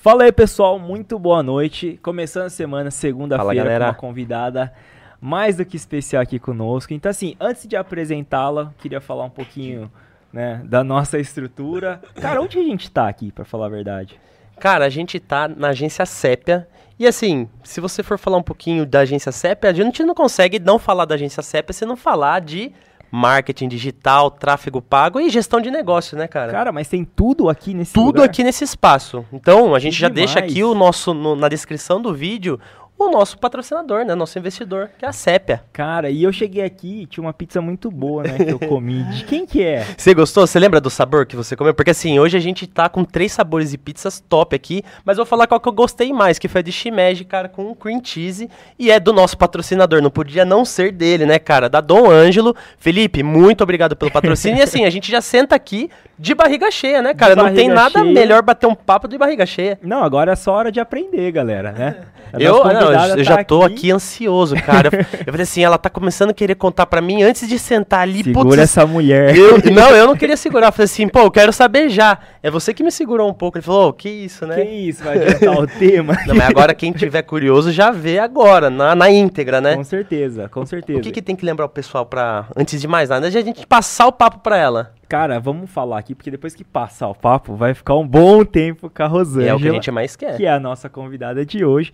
[0.00, 1.98] Fala aí, pessoal, muito boa noite.
[2.00, 4.72] Começando a semana, segunda-feira, com uma convidada
[5.20, 6.94] mais do que especial aqui conosco.
[6.94, 9.90] Então, assim, antes de apresentá-la, queria falar um pouquinho,
[10.32, 12.00] né, da nossa estrutura.
[12.14, 14.20] Cara, onde a gente tá aqui, pra falar a verdade?
[14.60, 16.68] Cara, a gente tá na agência Sépia.
[16.96, 20.60] E assim, se você for falar um pouquinho da agência Sépia, a gente não consegue
[20.60, 22.72] não falar da agência Sépia se não falar de
[23.10, 26.52] marketing digital, tráfego pago e gestão de negócio, né, cara?
[26.52, 28.24] Cara, mas tem tudo aqui nesse Tudo lugar.
[28.24, 29.24] aqui nesse espaço.
[29.32, 30.32] Então, a gente já demais.
[30.34, 32.58] deixa aqui o nosso no- na descrição do vídeo
[32.98, 35.62] o nosso patrocinador, né, nosso investidor, que é a Sépia.
[35.72, 39.04] Cara, e eu cheguei aqui e tinha uma pizza muito boa, né, que eu comi.
[39.04, 39.86] De quem que é?
[39.96, 40.46] Você gostou?
[40.46, 41.72] Você lembra do sabor que você comeu?
[41.72, 45.24] Porque assim, hoje a gente tá com três sabores de pizzas top aqui, mas eu
[45.24, 48.00] vou falar qual que eu gostei mais, que foi a de shimeji, cara, com cream
[48.02, 52.10] cheese, e é do nosso patrocinador, não podia não ser dele, né, cara, da Dom
[52.10, 52.54] Ângelo.
[52.78, 55.88] Felipe, muito obrigado pelo patrocínio, e assim, a gente já senta aqui
[56.18, 58.12] de barriga cheia, né, cara, não tem nada cheia.
[58.12, 59.78] melhor bater um papo de barriga cheia.
[59.82, 61.96] Não, agora é só hora de aprender, galera, né?
[62.30, 64.88] A Eu, nossa não, eu tá já tô aqui, ansioso, cara.
[64.92, 68.00] Eu, eu falei assim, ela tá começando a querer contar pra mim antes de sentar
[68.00, 68.22] ali.
[68.24, 69.36] Segura putz, essa mulher.
[69.36, 70.68] Eu- não, eu não queria segurar.
[70.68, 72.18] Eu falei assim, pô, eu quero saber já.
[72.42, 73.58] É você que me segurou um pouco.
[73.58, 74.56] Ele falou, "Ô, que isso, né?
[74.56, 76.16] Que isso, vai adiantar o tema?
[76.26, 79.76] Não, mas agora quem tiver curioso já vê agora, na, na íntegra, né?
[79.76, 80.98] Com certeza, com certeza.
[80.98, 83.38] O que, que tem que lembrar o pessoal pra, antes de mais nada, antes de
[83.38, 84.92] a gente passar o papo pra ela?
[85.08, 88.90] Cara, vamos falar aqui, porque depois que passar o papo, vai ficar um bom tempo
[88.90, 90.36] com a E Rosângela, é o que a gente mais quer.
[90.36, 91.92] que é a nossa convidada de hoje.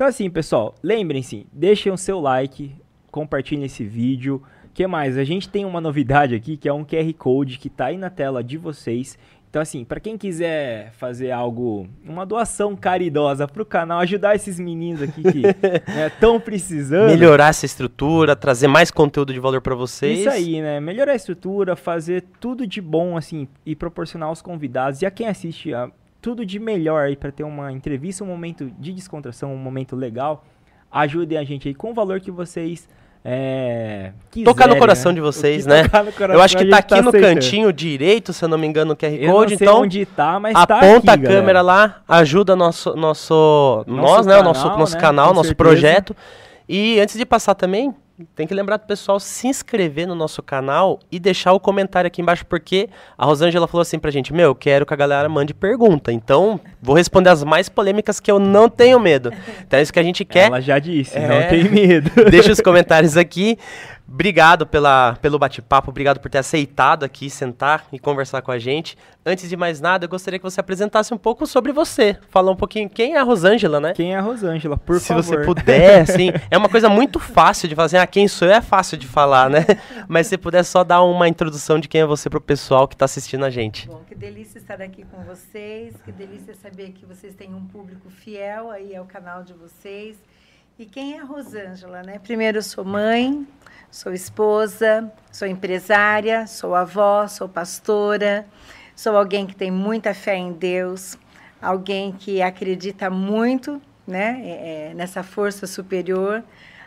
[0.00, 2.72] Então assim, pessoal, lembrem-se, deixem o seu like,
[3.10, 4.42] compartilhem esse vídeo.
[4.72, 5.18] que mais?
[5.18, 8.08] A gente tem uma novidade aqui, que é um QR Code que tá aí na
[8.08, 9.18] tela de vocês.
[9.50, 15.02] Então assim, para quem quiser fazer algo, uma doação caridosa pro canal, ajudar esses meninos
[15.02, 15.42] aqui que
[16.06, 17.10] estão precisando.
[17.10, 20.20] Melhorar essa estrutura, trazer mais conteúdo de valor pra vocês.
[20.20, 20.80] Isso aí, né?
[20.80, 25.28] Melhorar a estrutura, fazer tudo de bom, assim, e proporcionar aos convidados e a quem
[25.28, 25.90] assiste a,
[26.20, 30.44] tudo de melhor aí pra ter uma entrevista, um momento de descontração, um momento legal.
[30.90, 32.88] Ajudem a gente aí com o valor que vocês
[33.22, 35.16] é, Tocar no quiserem, coração né?
[35.16, 35.86] de vocês, né?
[35.88, 37.34] coração, Eu acho que gente tá aqui no aceitando.
[37.34, 39.54] cantinho direito, se eu não me engano, o QR Eu Code.
[39.54, 41.62] então, onde tá, mas aponta tá aqui, a câmera galera.
[41.62, 45.48] lá, ajuda nosso, nosso, Nosso nós, né, o nosso, canal, nosso né, canal, com nosso
[45.48, 45.68] certeza.
[45.68, 46.16] projeto.
[46.66, 47.94] E antes de passar também,
[48.34, 52.20] tem que lembrar do pessoal se inscrever no nosso canal e deixar o comentário aqui
[52.22, 55.52] embaixo, porque a Rosângela falou assim pra gente, meu, eu quero que a galera mande
[55.54, 59.32] pergunta, então vou responder as mais polêmicas que eu não tenho medo.
[59.66, 60.46] Então é isso que a gente quer.
[60.46, 61.28] Ela já disse, É.
[61.28, 62.10] não tem medo.
[62.30, 63.58] Deixa os comentários aqui.
[64.12, 68.98] Obrigado pela, pelo bate-papo, obrigado por ter aceitado aqui sentar e conversar com a gente.
[69.24, 72.18] Antes de mais nada, eu gostaria que você apresentasse um pouco sobre você.
[72.28, 73.92] Falar um pouquinho quem é a Rosângela, né?
[73.92, 75.22] Quem é a Rosângela, por Se favor.
[75.22, 77.98] você puder, assim, é uma coisa muito fácil de fazer.
[77.98, 79.64] Ah, quem sou eu é fácil de falar, né?
[80.08, 83.04] Mas se puder só dar uma introdução de quem é você pro pessoal que tá
[83.04, 83.86] assistindo a gente.
[83.86, 88.10] Bom, que delícia estar aqui com vocês, que delícia saber que vocês têm um público
[88.10, 90.16] fiel aí ao canal de vocês.
[90.76, 92.18] E quem é a Rosângela, né?
[92.18, 93.46] Primeiro, eu sou mãe,
[93.90, 98.46] sou esposa, sou empresária, sou avó, sou pastora,
[98.94, 101.18] sou alguém que tem muita fé em Deus,
[101.60, 106.42] alguém que acredita muito, né, é, é, nessa força superior,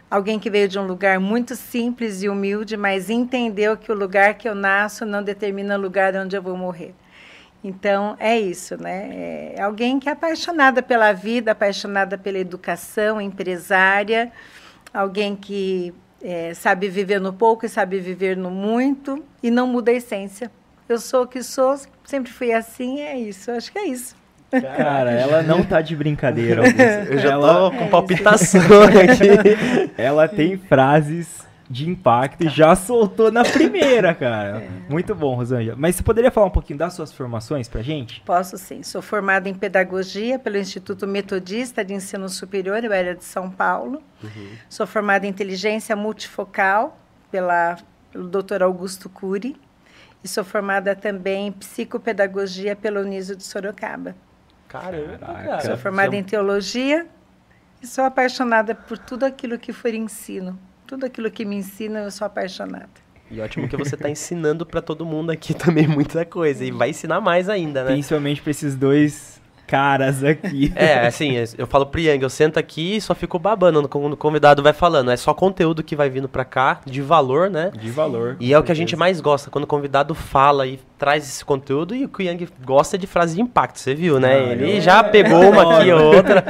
[0.09, 4.35] alguém que veio de um lugar muito simples e humilde, mas entendeu que o lugar
[4.35, 6.93] que eu nasço não determina o lugar onde eu vou morrer.
[7.63, 9.53] Então, é isso, né?
[9.55, 14.33] É alguém que é apaixonada pela vida, apaixonada pela educação, empresária,
[14.93, 19.91] alguém que é, sabe viver no pouco e sabe viver no muito e não muda
[19.91, 20.49] a essência.
[20.87, 21.75] Eu sou o que sou,
[22.05, 23.51] sempre fui assim, é isso.
[23.51, 24.15] Acho que é isso.
[24.49, 26.81] Cara, ela não tá de brincadeira, Augusto.
[26.81, 29.91] Eu já ela, tô com palpitação aqui.
[29.97, 34.61] ela tem frases de impacto e já soltou na primeira, cara.
[34.61, 34.69] É.
[34.89, 35.75] Muito bom, Rosângela.
[35.79, 38.21] Mas você poderia falar um pouquinho das suas formações pra gente?
[38.21, 38.83] Posso sim.
[38.83, 44.01] Sou formada em pedagogia pelo Instituto Metodista de Ensino Superior, eu era de São Paulo.
[44.69, 46.97] Sou formada em inteligência multifocal
[47.31, 47.77] pela,
[48.11, 48.63] pelo Dr.
[48.63, 49.55] Augusto Cury.
[50.23, 54.15] E sou formada também em psicopedagogia pelo Uniso de Sorocaba.
[54.69, 55.61] Caramba, cara.
[55.61, 57.05] Sou formada em teologia
[57.81, 60.57] e sou apaixonada por tudo aquilo que for ensino.
[60.93, 62.87] Tudo aquilo que me ensina, eu sou apaixonada.
[63.31, 66.63] E ótimo que você tá ensinando pra todo mundo aqui também muita coisa.
[66.63, 67.93] E vai ensinar mais ainda, né?
[67.93, 70.71] Principalmente pra esses dois caras aqui.
[70.75, 74.17] É, assim, eu falo pro Yang, eu sento aqui e só fico babando quando o
[74.17, 75.09] convidado vai falando.
[75.09, 77.71] É só conteúdo que vai vindo pra cá, de valor, né?
[77.73, 78.37] De valor.
[78.39, 81.43] E é o que a gente mais gosta, quando o convidado fala e traz esse
[81.43, 84.35] conteúdo, e o que o Yang gosta de frase de impacto, você viu, né?
[84.35, 86.43] Ah, Ele eu- já pegou uma aqui outra.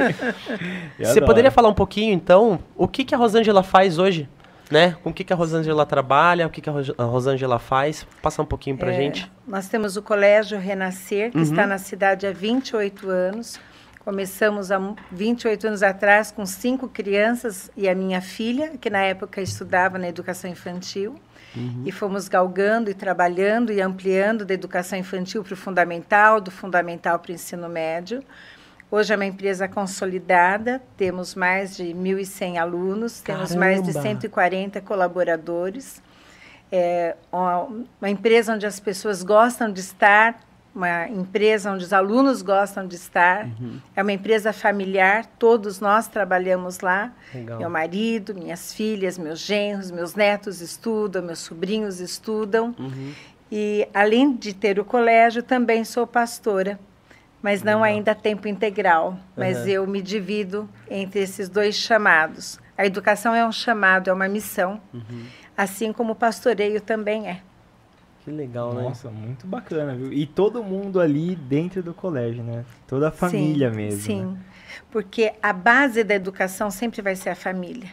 [0.98, 1.26] Eu Você adoro.
[1.26, 4.28] poderia falar um pouquinho, então, o que, que a Rosângela faz hoje?
[4.70, 4.96] Né?
[5.02, 8.06] Com o que, que a Rosângela trabalha, o que, que a Ros- a Rosângela faz?
[8.22, 9.30] Passa um pouquinho pra É, gente.
[9.46, 11.42] Nós temos o Colégio Renascer, que Uhum.
[11.42, 13.60] está na cidade há 28 anos.
[14.04, 14.78] Começamos há
[15.12, 20.08] 28 anos atrás com cinco crianças e a minha filha, que na época estudava na
[20.08, 21.14] educação infantil.
[21.56, 21.82] Uhum.
[21.86, 27.18] E fomos galgando e trabalhando e ampliando da educação infantil para o fundamental, do fundamental
[27.18, 28.22] para o ensino médio.
[28.94, 33.44] Hoje é uma empresa consolidada, temos mais de 1.100 alunos, Caramba.
[33.48, 36.00] temos mais de 140 colaboradores.
[36.70, 40.38] É uma, empresa onde as pessoas gostam de estar,
[40.72, 43.46] uma empresa onde os alunos gostam de estar.
[43.46, 43.80] Uhum.
[43.96, 47.12] É uma empresa familiar, todos nós trabalhamos lá.
[47.34, 47.58] Legal.
[47.58, 52.72] Meu marido, minhas filhas, meus genros, meus netos estudam, meus sobrinhos estudam.
[52.78, 53.12] Uhum.
[53.50, 56.78] E além de ter o colégio, também sou pastora,
[57.44, 57.84] mas não Legal.
[57.84, 59.18] ainda a tempo integral.
[59.36, 59.66] Mas uhum.
[59.66, 62.58] eu me divido entre esses dois chamados.
[62.76, 65.26] A educação é um chamado, é uma missão, uhum.
[65.54, 67.42] assim como o pastoreio também é.
[68.24, 68.88] Que legal, Nossa, né?
[68.88, 70.10] Nossa, muito bacana, viu?
[70.10, 72.64] E todo mundo ali dentro do colégio, né?
[72.86, 74.00] Toda a família sim, mesmo.
[74.00, 74.38] Sim, né?
[74.90, 77.90] porque a base da educação sempre vai ser a família.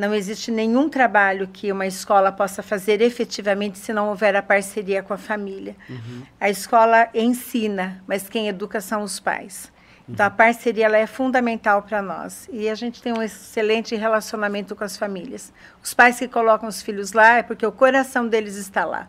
[0.00, 5.02] Não existe nenhum trabalho que uma escola possa fazer efetivamente se não houver a parceria
[5.02, 5.76] com a família.
[5.90, 6.22] Uhum.
[6.40, 9.70] A escola ensina, mas quem educa são os pais.
[10.08, 12.48] Então, a parceria ela é fundamental para nós.
[12.50, 15.52] E a gente tem um excelente relacionamento com as famílias.
[15.82, 19.06] Os pais que colocam os filhos lá é porque o coração deles está lá.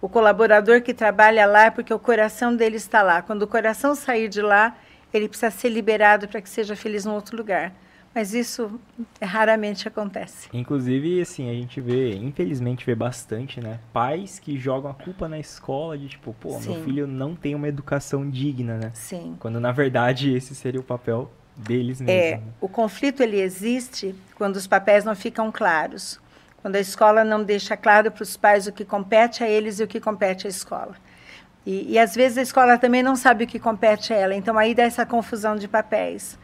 [0.00, 3.20] O colaborador que trabalha lá é porque o coração dele está lá.
[3.20, 4.74] Quando o coração sair de lá,
[5.12, 7.74] ele precisa ser liberado para que seja feliz em outro lugar.
[8.12, 8.80] Mas isso
[9.22, 10.48] raramente acontece.
[10.52, 13.78] Inclusive, assim, a gente vê, infelizmente, vê bastante, né?
[13.92, 16.72] Pais que jogam a culpa na escola de tipo, pô, Sim.
[16.72, 18.90] meu filho não tem uma educação digna, né?
[18.94, 19.36] Sim.
[19.38, 22.22] Quando na verdade esse seria o papel deles mesmos.
[22.22, 22.42] É, né?
[22.60, 26.20] o conflito ele existe quando os papéis não ficam claros.
[26.62, 29.84] Quando a escola não deixa claro para os pais o que compete a eles e
[29.84, 30.94] o que compete à escola.
[31.64, 34.58] E, e, às vezes a escola também não sabe o que compete a ela, então
[34.58, 36.38] aí dá essa confusão de papéis.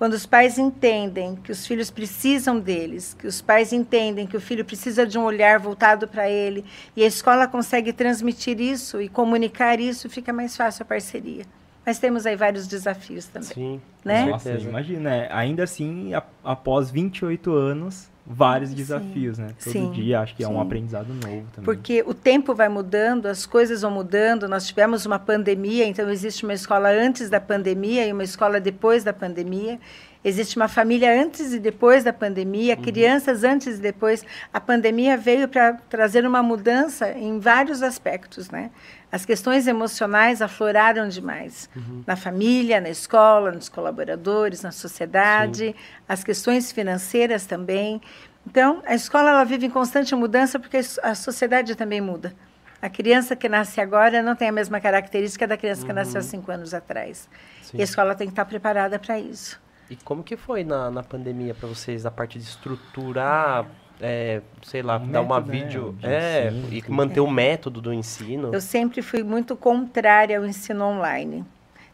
[0.00, 4.40] Quando os pais entendem que os filhos precisam deles, que os pais entendem que o
[4.40, 6.64] filho precisa de um olhar voltado para ele,
[6.96, 11.44] e a escola consegue transmitir isso e comunicar isso, fica mais fácil a parceria.
[11.84, 13.50] Mas temos aí vários desafios também.
[13.50, 14.24] Sim, né?
[14.24, 16.12] Nossa, imagina, é, ainda assim,
[16.42, 19.48] após 28 anos, vários desafios, sim, né?
[19.62, 20.48] Todo sim, dia acho que sim.
[20.48, 21.64] é um aprendizado novo também.
[21.64, 24.48] Porque o tempo vai mudando, as coisas vão mudando.
[24.48, 29.02] Nós tivemos uma pandemia, então existe uma escola antes da pandemia e uma escola depois
[29.02, 29.80] da pandemia.
[30.22, 32.82] Existe uma família antes e depois da pandemia, uhum.
[32.82, 34.22] crianças antes e depois.
[34.52, 38.70] A pandemia veio para trazer uma mudança em vários aspectos, né?
[39.10, 42.04] As questões emocionais afloraram demais uhum.
[42.06, 45.74] na família, na escola, nos colaboradores, na sociedade, Sim.
[46.06, 48.00] as questões financeiras também.
[48.46, 52.34] Então, a escola ela vive em constante mudança porque a sociedade também muda.
[52.82, 55.86] A criança que nasce agora não tem a mesma característica da criança uhum.
[55.88, 56.30] que nasceu há uhum.
[56.30, 57.26] cinco anos atrás.
[57.62, 57.78] Sim.
[57.78, 59.58] E a escola tem que estar preparada para isso.
[59.90, 63.66] E como que foi na, na pandemia para vocês a parte de estruturar
[64.00, 67.22] é, sei lá, um dar uma né, vídeo é, e manter é.
[67.22, 68.50] o método do ensino.
[68.52, 71.44] Eu sempre fui muito contrária ao ensino online.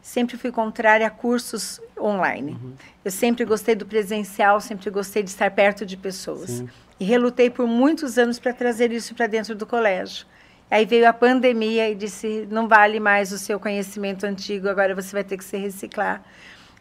[0.01, 2.51] Sempre fui contrária a cursos online.
[2.51, 2.73] Uhum.
[3.03, 6.49] Eu sempre gostei do presencial, sempre gostei de estar perto de pessoas.
[6.49, 6.69] Sim.
[6.97, 10.25] E relutei por muitos anos para trazer isso para dentro do colégio.
[10.71, 15.11] Aí veio a pandemia e disse: não vale mais o seu conhecimento antigo, agora você
[15.11, 16.23] vai ter que se reciclar.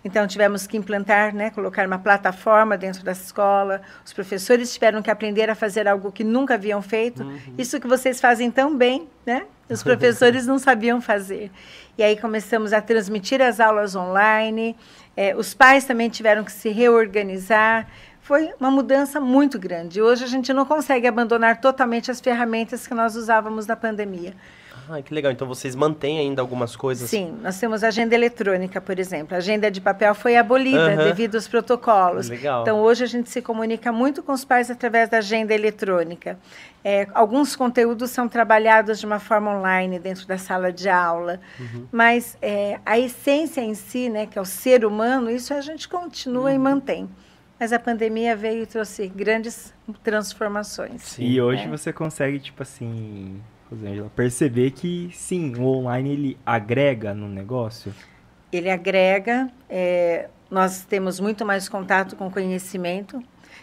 [0.06, 3.82] Então, tivemos que implantar, né, colocar uma plataforma dentro da escola.
[4.04, 7.24] Os professores tiveram que aprender a fazer algo que nunca haviam feito.
[7.24, 7.54] Uhum.
[7.58, 9.46] Isso que vocês fazem tão bem, né?
[9.68, 11.50] Os professores não sabiam fazer.
[11.98, 14.76] E aí começamos a transmitir as aulas online.
[15.16, 17.88] É, os pais também tiveram que se reorganizar.
[18.20, 20.00] Foi uma mudança muito grande.
[20.00, 24.34] Hoje a gente não consegue abandonar totalmente as ferramentas que nós usávamos na pandemia.
[24.88, 25.32] Ah, que legal.
[25.32, 27.10] Então vocês mantêm ainda algumas coisas?
[27.10, 29.34] Sim, nós temos agenda eletrônica, por exemplo.
[29.34, 30.96] A agenda de papel foi abolida uhum.
[30.96, 32.28] devido aos protocolos.
[32.28, 32.62] Legal.
[32.62, 36.38] Então hoje a gente se comunica muito com os pais através da agenda eletrônica.
[36.84, 41.86] É, alguns conteúdos são trabalhados de uma forma online dentro da sala de aula, uhum.
[41.90, 45.88] mas é, a essência em si, né, que é o ser humano, isso a gente
[45.88, 46.54] continua uhum.
[46.54, 47.08] e mantém.
[47.58, 49.74] Mas a pandemia veio e trouxe grandes
[50.04, 51.02] transformações.
[51.02, 51.24] Sim.
[51.24, 51.68] E hoje é.
[51.68, 53.40] você consegue, tipo assim,
[53.70, 57.92] Rosângela, perceber que sim, o online ele agrega no negócio?
[58.52, 63.20] Ele agrega, é, nós temos muito mais contato com conhecimento,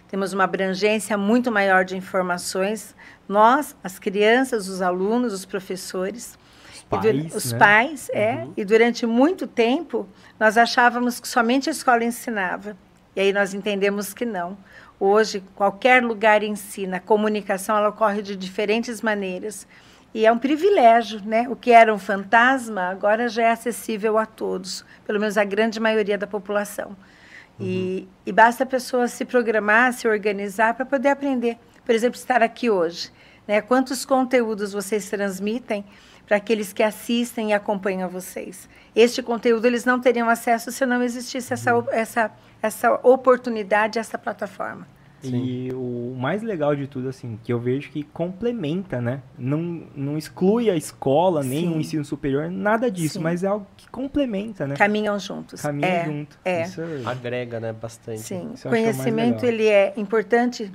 [0.10, 2.96] temos uma abrangência muito maior de informações.
[3.28, 6.38] Nós, as crianças, os alunos, os professores,
[6.72, 7.58] os pais, os né?
[7.58, 8.54] pais é, uhum.
[8.56, 10.08] e durante muito tempo
[10.40, 12.78] nós achávamos que somente a escola ensinava.
[13.16, 14.58] E aí nós entendemos que não.
[15.00, 16.98] Hoje, qualquer lugar ensina.
[16.98, 19.68] A comunicação ela ocorre de diferentes maneiras.
[20.14, 21.48] E é um privilégio, né?
[21.50, 25.80] O que era um fantasma agora já é acessível a todos, pelo menos a grande
[25.80, 26.96] maioria da população.
[27.60, 27.66] Uhum.
[27.66, 31.58] E, e basta a pessoa se programar, se organizar para poder aprender.
[31.84, 33.12] Por exemplo, estar aqui hoje.
[33.48, 33.60] Né?
[33.60, 35.84] Quantos conteúdos vocês transmitem
[36.28, 38.70] para aqueles que assistem e acompanham vocês?
[38.96, 41.86] Este conteúdo eles não teriam acesso se não existisse essa, uhum.
[41.92, 44.88] essa, essa oportunidade, essa plataforma.
[45.30, 49.22] E o mais legal de tudo, assim, que eu vejo que complementa, né?
[49.38, 51.50] Não, não exclui a escola, Sim.
[51.50, 53.24] nem o ensino superior, nada disso, Sim.
[53.24, 54.76] mas é algo que complementa, né?
[54.76, 55.62] Caminham juntos.
[55.62, 56.40] Caminham é, junto.
[56.44, 56.64] É.
[56.64, 58.22] Isso Agrega, né, bastante.
[58.22, 60.72] Sim, Isso conhecimento, ele é importante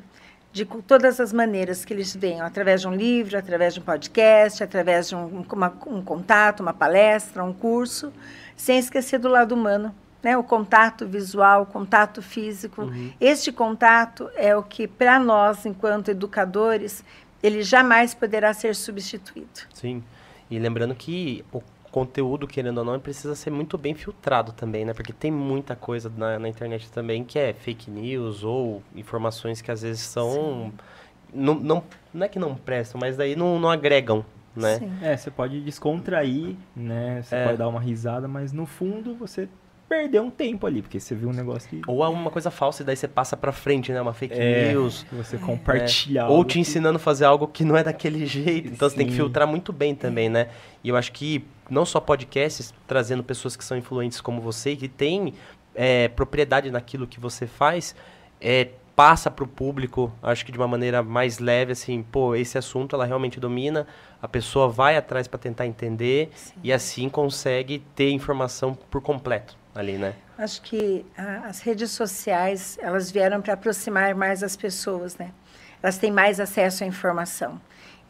[0.52, 4.62] de todas as maneiras que eles venham, através de um livro, através de um podcast,
[4.62, 8.12] através de um, uma, um contato, uma palestra, um curso,
[8.56, 10.36] sem esquecer do lado humano, né?
[10.36, 12.82] O contato visual, o contato físico.
[12.82, 13.12] Uhum.
[13.20, 17.04] Este contato é o que, para nós, enquanto educadores,
[17.42, 19.60] ele jamais poderá ser substituído.
[19.72, 20.02] Sim.
[20.50, 24.92] E lembrando que o conteúdo, querendo ou não, precisa ser muito bem filtrado também, né?
[24.92, 29.70] Porque tem muita coisa na, na internet também que é fake news ou informações que
[29.70, 30.72] às vezes são.
[31.32, 34.24] Não, não, não é que não prestam, mas daí não, não agregam
[34.58, 34.78] né?
[34.78, 34.92] Sim.
[35.02, 37.22] É, você pode descontrair, né?
[37.22, 37.44] Você é.
[37.44, 39.48] pode dar uma risada, mas no fundo você
[39.88, 41.80] perder um tempo ali, porque você viu um negócio que.
[41.86, 44.00] Ou é uma coisa falsa e daí você passa pra frente, né?
[44.00, 45.06] Uma fake é, news.
[45.12, 46.24] Você compartilhar.
[46.24, 46.28] É.
[46.28, 48.68] Ou te ensinando a fazer algo que não é daquele jeito.
[48.68, 48.94] Então Sim.
[48.94, 50.48] você tem que filtrar muito bem também, né?
[50.84, 54.88] E eu acho que não só podcasts, trazendo pessoas que são influentes como você, que
[54.88, 55.32] têm
[55.74, 57.94] é, propriedade naquilo que você faz,
[58.40, 62.58] é, passa para o público, acho que de uma maneira mais leve, assim, pô, esse
[62.58, 63.86] assunto ela realmente domina,
[64.20, 66.54] a pessoa vai atrás para tentar entender Sim.
[66.64, 70.14] e assim consegue ter informação por completo ali, né?
[70.36, 75.32] Acho que a, as redes sociais, elas vieram para aproximar mais as pessoas, né?
[75.82, 77.60] Elas têm mais acesso à informação.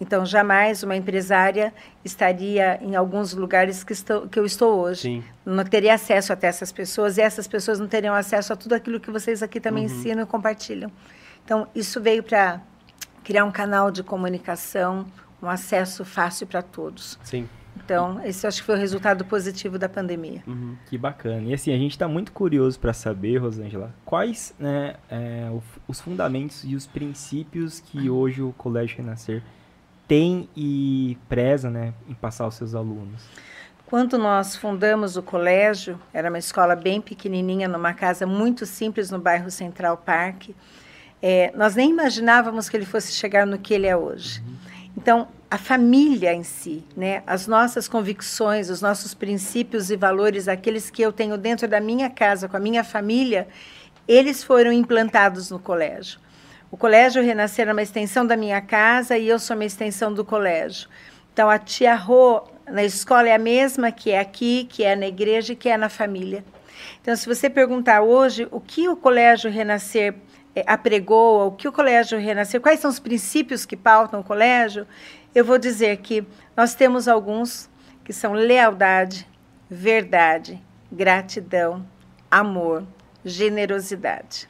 [0.00, 1.75] Então, jamais uma empresária
[2.05, 5.03] estaria em alguns lugares que, estou, que eu estou hoje.
[5.03, 5.25] Sim.
[5.45, 9.00] Não teria acesso até essas pessoas e essas pessoas não teriam acesso a tudo aquilo
[9.00, 9.93] que vocês aqui também uhum.
[9.93, 10.91] ensinam e compartilham.
[11.45, 12.61] Então, isso veio para
[13.25, 15.05] criar um canal de comunicação,
[15.43, 17.19] um acesso fácil para todos.
[17.25, 17.49] Sim.
[17.85, 20.42] Então, esse acho que foi o resultado positivo da pandemia.
[20.47, 20.76] Uhum.
[20.87, 21.49] Que bacana.
[21.49, 25.49] E assim, a gente está muito curioso para saber, Rosângela, quais né, é,
[25.87, 29.42] os fundamentos e os princípios que hoje o Colégio Renascer
[30.06, 33.23] tem e preza né, em passar aos seus alunos.
[33.87, 39.18] Quando nós fundamos o colégio, era uma escola bem pequenininha, numa casa muito simples no
[39.18, 40.50] bairro Central Park.
[41.23, 44.42] É, nós nem imaginávamos que ele fosse chegar no que ele é hoje.
[44.47, 44.56] Uhum.
[44.97, 47.23] Então, a família em si, né?
[47.26, 52.11] as nossas convicções, os nossos princípios e valores, aqueles que eu tenho dentro da minha
[52.11, 53.49] casa, com a minha família,
[54.07, 56.21] eles foram implantados no colégio.
[56.71, 60.23] O colégio Renascer é uma extensão da minha casa e eu sou uma extensão do
[60.23, 60.88] colégio.
[61.33, 65.07] Então, a tia Rô na escola é a mesma que é aqui, que é na
[65.07, 66.45] igreja e que é na família.
[67.00, 70.14] Então, se você perguntar hoje o que o colégio Renascer
[70.59, 74.87] é, apregou, o que o colégio Renascer, quais são os princípios que pautam o colégio,
[75.35, 77.69] eu vou dizer que nós temos alguns
[78.05, 79.27] que são lealdade,
[79.71, 81.87] verdade, gratidão,
[82.31, 82.85] amor,
[83.25, 84.49] generosidade.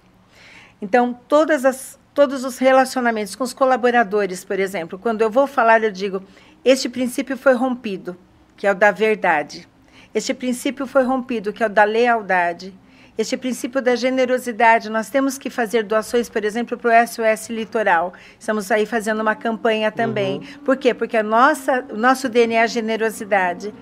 [0.80, 5.82] Então, todas as, todos os relacionamentos com os colaboradores, por exemplo, quando eu vou falar,
[5.82, 6.22] eu digo:
[6.64, 8.16] este princípio foi rompido,
[8.56, 9.68] que é o da verdade.
[10.14, 12.72] Este princípio foi rompido, que é o da lealdade
[13.18, 14.88] este princípio da generosidade.
[14.88, 18.12] Nós temos que fazer doações, por exemplo, para o SOS Litoral.
[18.38, 20.38] Estamos aí fazendo uma campanha também.
[20.38, 20.64] Uhum.
[20.64, 20.94] Por quê?
[20.94, 23.74] Porque a nossa, o nosso DNA é a generosidade.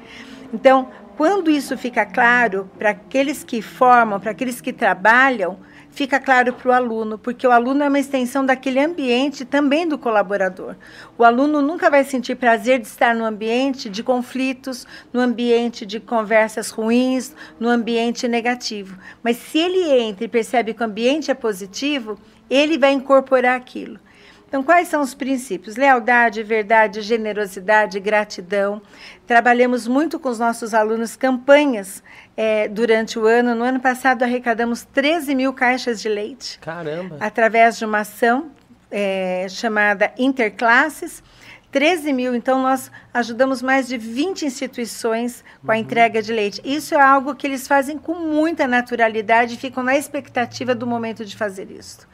[0.55, 0.89] Então,
[1.19, 5.59] quando isso fica claro para aqueles que formam, para aqueles que trabalham,
[5.97, 9.97] fica claro para o aluno, porque o aluno é uma extensão daquele ambiente também do
[9.97, 10.77] colaborador.
[11.17, 15.99] O aluno nunca vai sentir prazer de estar no ambiente de conflitos, no ambiente de
[15.99, 18.99] conversas ruins, no ambiente negativo.
[19.23, 22.19] Mas se ele entra e percebe que o ambiente é positivo,
[22.51, 23.99] ele vai incorporar aquilo.
[24.49, 25.77] Então, quais são os princípios?
[25.77, 28.81] Lealdade, verdade, generosidade, gratidão.
[29.27, 32.03] Trabalhamos muito com os nossos alunos campanhas
[32.37, 33.55] é, durante o ano.
[33.57, 36.61] No ano passado, arrecadamos 13 mil caixas de leite.
[36.61, 37.17] Caramba!
[37.19, 38.51] Através de uma ação
[38.91, 41.23] é, chamada Interclasses.
[41.73, 45.81] 13 mil, então nós ajudamos mais de 20 instituições com a uhum.
[45.83, 46.63] entrega de leite.
[46.65, 51.23] Isso é algo que eles fazem com muita naturalidade e ficam na expectativa do momento
[51.23, 52.09] de fazer isso.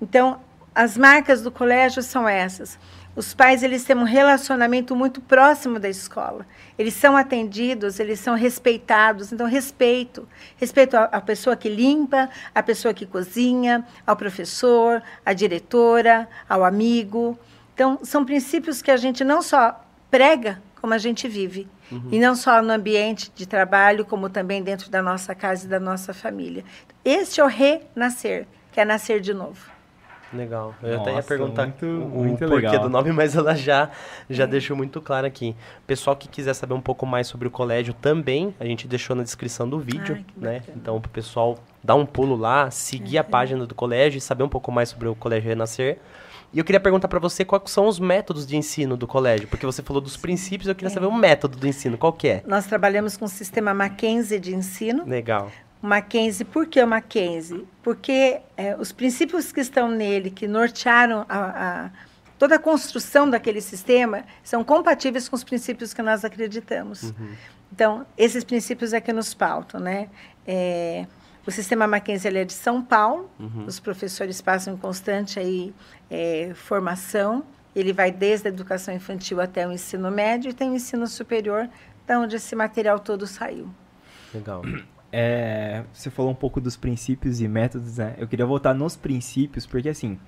[0.00, 0.38] Então,
[0.74, 2.78] as marcas do colégio são essas.
[3.14, 6.46] Os pais eles têm um relacionamento muito próximo da escola.
[6.78, 9.32] Eles são atendidos, eles são respeitados.
[9.32, 10.26] Então, respeito.
[10.56, 17.38] Respeito à, pessoa que limpa, à pessoa que cozinha, ao professor, à diretora, ao amigo.
[17.74, 19.78] Então, são princípios que a gente não só
[20.10, 21.68] prega como a gente vive.
[21.90, 22.08] Uhum.
[22.10, 25.78] E não só no ambiente de trabalho, como também dentro da nossa casa e da
[25.78, 26.64] nossa família.
[27.04, 29.71] Este é o renascer, que é nascer de novo.
[30.32, 30.74] Legal.
[30.82, 32.82] Eu Nossa, até ia perguntar muito, o, muito porquê legal.
[32.82, 33.90] do nome, mas ela já,
[34.28, 34.46] já é.
[34.46, 35.54] deixou muito claro aqui.
[35.86, 39.22] Pessoal que quiser saber um pouco mais sobre o colégio também, a gente deixou na
[39.22, 40.58] descrição do vídeo, Ai, né?
[40.60, 40.76] Bacana.
[40.76, 44.44] Então, para o pessoal dar um pulo lá, seguir a página do colégio e saber
[44.44, 45.98] um pouco mais sobre o Colégio Renascer.
[46.52, 49.64] E eu queria perguntar para você quais são os métodos de ensino do colégio, porque
[49.64, 50.94] você falou dos princípios, eu queria é.
[50.94, 52.42] saber o método do ensino, qual que é?
[52.46, 55.04] Nós trabalhamos com o sistema Mackenzie de ensino.
[55.06, 55.50] Legal.
[55.82, 57.66] Mackenzie, por que o Mackenzie?
[57.82, 61.90] Porque é, os princípios que estão nele, que nortearam a, a,
[62.38, 67.02] toda a construção daquele sistema, são compatíveis com os princípios que nós acreditamos.
[67.02, 67.34] Uhum.
[67.72, 70.08] Então, esses princípios é que nos pautam, né?
[70.46, 71.04] É,
[71.44, 73.64] o sistema Mackenzie é de São Paulo, uhum.
[73.66, 75.74] os professores passam em constante aí,
[76.08, 80.74] é, formação, ele vai desde a educação infantil até o ensino médio e tem o
[80.74, 81.68] ensino superior,
[82.06, 83.68] da onde esse material todo saiu.
[84.32, 84.62] Legal.
[85.12, 88.14] É, você falou um pouco dos princípios e métodos, né?
[88.16, 90.18] Eu queria voltar nos princípios, porque assim,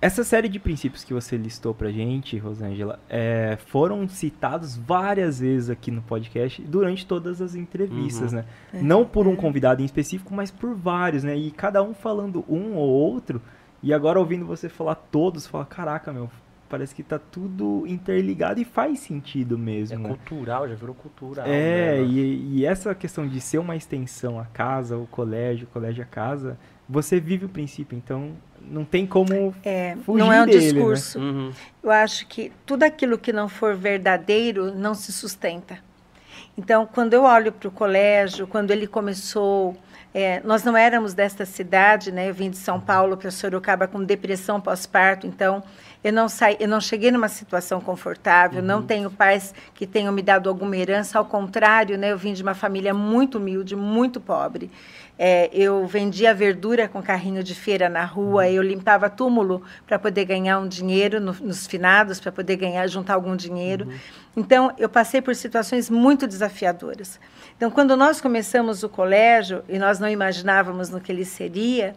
[0.00, 5.68] essa série de princípios que você listou pra gente, Rosângela, é, foram citados várias vezes
[5.68, 8.38] aqui no podcast durante todas as entrevistas, uhum.
[8.38, 8.44] né?
[8.72, 8.80] É.
[8.80, 11.36] Não por um convidado em específico, mas por vários, né?
[11.36, 13.42] E cada um falando um ou outro.
[13.82, 16.30] E agora ouvindo você falar todos, fala, caraca, meu,
[16.68, 19.94] parece que tá tudo interligado e faz sentido mesmo.
[19.96, 20.08] É né?
[20.08, 21.46] cultural, já virou cultural.
[21.46, 22.02] É, né?
[22.02, 26.06] e, e, essa questão de ser uma extensão a casa, o colégio, o colégio a
[26.06, 26.58] casa,
[26.88, 30.72] você vive o princípio, então não tem como é, fugir Não é um dele, né?
[30.72, 31.18] discurso.
[31.18, 31.24] Né?
[31.24, 31.52] Uhum.
[31.82, 35.78] Eu acho que tudo aquilo que não for verdadeiro não se sustenta.
[36.56, 39.76] Então, quando eu olho para o colégio, quando ele começou
[40.20, 42.28] é, nós não éramos desta cidade, né?
[42.28, 45.62] Eu vim de São Paulo para Sorocaba com depressão pós-parto, então
[46.02, 48.66] eu não saí, eu não cheguei numa situação confortável, uhum.
[48.66, 52.10] não tenho pais que tenham me dado alguma herança, ao contrário, né?
[52.10, 54.72] Eu vim de uma família muito humilde, muito pobre.
[55.16, 58.50] É, eu vendia verdura com carrinho de feira na rua, uhum.
[58.50, 63.14] eu limpava túmulo para poder ganhar um dinheiro no, nos finados, para poder ganhar, juntar
[63.14, 63.86] algum dinheiro.
[63.86, 63.98] Uhum.
[64.36, 67.20] Então, eu passei por situações muito desafiadoras.
[67.58, 71.96] Então, quando nós começamos o colégio e nós não imaginávamos no que ele seria,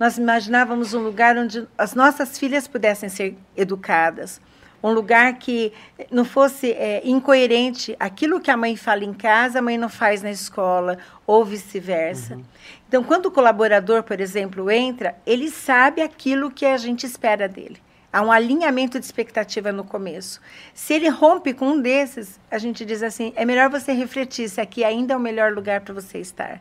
[0.00, 4.40] nós imaginávamos um lugar onde as nossas filhas pudessem ser educadas,
[4.82, 5.70] um lugar que
[6.10, 10.22] não fosse é, incoerente aquilo que a mãe fala em casa, a mãe não faz
[10.22, 10.96] na escola,
[11.26, 12.36] ou vice-versa.
[12.36, 12.44] Uhum.
[12.88, 17.76] Então, quando o colaborador, por exemplo, entra, ele sabe aquilo que a gente espera dele.
[18.12, 20.40] Há um alinhamento de expectativa no começo.
[20.74, 24.60] Se ele rompe com um desses, a gente diz assim: é melhor você refletir se
[24.60, 26.60] aqui ainda é o melhor lugar para você estar.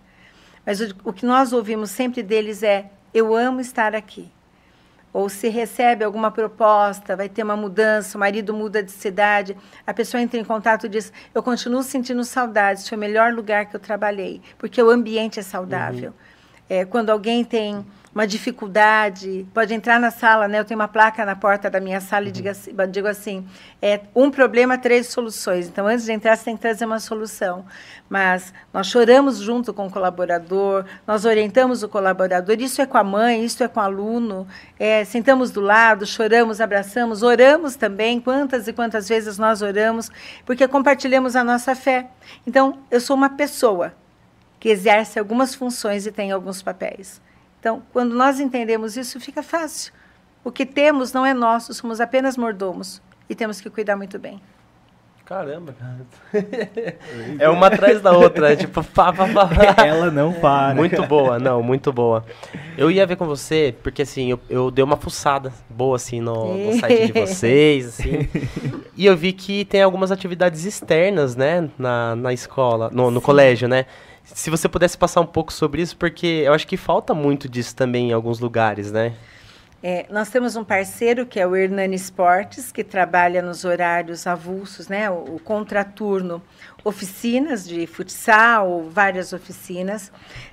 [0.66, 4.32] Mas o, o que nós ouvimos sempre deles é: eu amo estar aqui
[5.14, 9.94] ou se recebe alguma proposta, vai ter uma mudança, o marido muda de cidade, a
[9.94, 13.76] pessoa entra em contato e diz: Eu continuo sentindo saudades, foi o melhor lugar que
[13.76, 16.12] eu trabalhei, porque o ambiente é saudável.
[16.12, 16.16] Uhum.
[16.70, 20.60] É, quando alguém tem uma dificuldade, pode entrar na sala, né?
[20.60, 22.52] Eu tenho uma placa na porta da minha sala e digo uhum.
[22.52, 23.48] assim, digo assim
[23.82, 25.68] é um problema, três soluções.
[25.68, 27.66] Então, antes de entrar, você tem que trazer uma solução.
[28.08, 32.56] Mas nós choramos junto com o colaborador, nós orientamos o colaborador.
[32.60, 34.48] Isso é com a mãe, isso é com o aluno.
[34.78, 38.20] É, sentamos do lado, choramos, abraçamos, oramos também.
[38.22, 40.12] Quantas e quantas vezes nós oramos,
[40.46, 42.08] porque compartilhamos a nossa fé.
[42.46, 43.94] Então, eu sou uma pessoa
[44.60, 47.20] que exerce algumas funções e tem alguns papéis.
[47.62, 49.94] Então, quando nós entendemos isso, fica fácil.
[50.44, 54.42] O que temos não é nosso, somos apenas mordomos e temos que cuidar muito bem.
[55.24, 56.48] Caramba, cara.
[57.40, 59.50] É uma atrás da outra, é tipo, pá, pá, pá.
[59.86, 60.74] Ela não para.
[60.74, 62.26] Muito boa, não, muito boa.
[62.76, 66.58] Eu ia ver com você, porque assim, eu, eu dei uma fuçada boa, assim, no,
[66.58, 68.28] no site de vocês, assim.
[68.98, 73.70] e eu vi que tem algumas atividades externas, né, na, na escola, no, no colégio,
[73.70, 73.86] né?
[74.24, 77.76] Se você pudesse passar um pouco sobre isso, porque eu acho que falta muito disso
[77.76, 79.14] também em alguns lugares, né?
[79.84, 84.88] É, nós temos um parceiro que é o Hernani Esportes, que trabalha nos horários avulsos,
[84.88, 86.40] né, o, o contraturno,
[86.84, 90.12] oficinas de futsal, várias oficinas.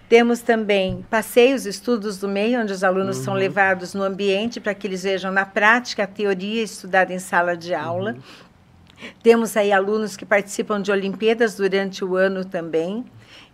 [0.08, 3.24] Temos também passeios, estudos do meio, onde os alunos uhum.
[3.24, 7.54] são levados no ambiente para que eles vejam na prática a teoria estudada em sala
[7.54, 8.12] de aula.
[8.12, 9.08] Uhum.
[9.22, 13.04] Temos aí alunos que participam de Olimpíadas durante o ano também.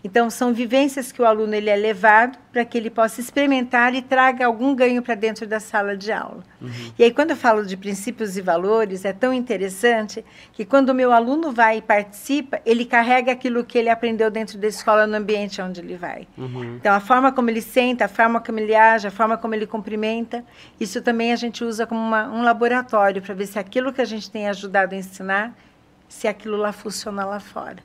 [0.04, 4.02] Então, são vivências que o aluno ele é levado para que ele possa experimentar e
[4.02, 6.44] traga algum ganho para dentro da sala de aula.
[6.60, 6.92] Uhum.
[6.98, 10.94] E aí, quando eu falo de princípios e valores, é tão interessante que quando o
[10.94, 15.16] meu aluno vai e participa, ele carrega aquilo que ele aprendeu dentro da escola no
[15.16, 16.28] ambiente onde ele vai.
[16.36, 16.76] Uhum.
[16.76, 19.66] Então, a forma como ele senta, a forma como ele age, a forma como ele
[19.66, 20.44] cumprimenta,
[20.78, 24.04] isso também a gente usa como uma, um laboratório para ver se aquilo que a
[24.04, 25.56] gente tem ajudado a ensinar
[26.10, 27.78] se aquilo lá funciona lá fora.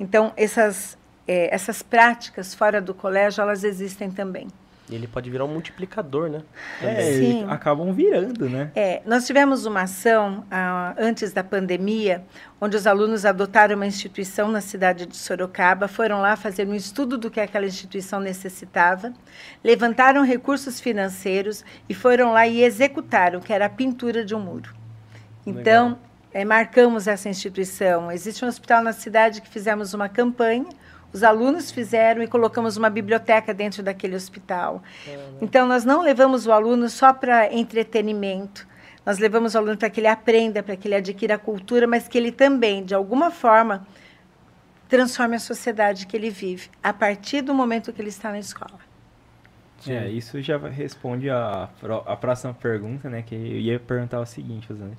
[0.00, 0.96] Então, essas,
[1.32, 4.48] é, essas práticas fora do colégio, elas existem também.
[4.90, 6.42] E ele pode virar um multiplicador, né?
[6.82, 7.46] É, Sim.
[7.48, 8.70] acabam virando, né?
[8.74, 12.22] É, nós tivemos uma ação ah, antes da pandemia,
[12.60, 17.16] onde os alunos adotaram uma instituição na cidade de Sorocaba, foram lá fazer um estudo
[17.16, 19.14] do que aquela instituição necessitava,
[19.64, 24.74] levantaram recursos financeiros e foram lá e executaram, que era a pintura de um muro.
[25.46, 25.98] Então,
[26.34, 28.10] é, marcamos essa instituição.
[28.12, 30.66] Existe um hospital na cidade que fizemos uma campanha
[31.12, 34.82] os alunos fizeram e colocamos uma biblioteca dentro daquele hospital.
[35.40, 38.66] Então, nós não levamos o aluno só para entretenimento.
[39.04, 42.08] Nós levamos o aluno para que ele aprenda, para que ele adquira a cultura, mas
[42.08, 43.86] que ele também, de alguma forma,
[44.88, 48.78] transforme a sociedade que ele vive, a partir do momento que ele está na escola.
[49.88, 51.68] É, isso já responde a,
[52.06, 53.22] a próxima pergunta, né?
[53.22, 54.96] Que eu ia perguntar o seguinte, Rosane.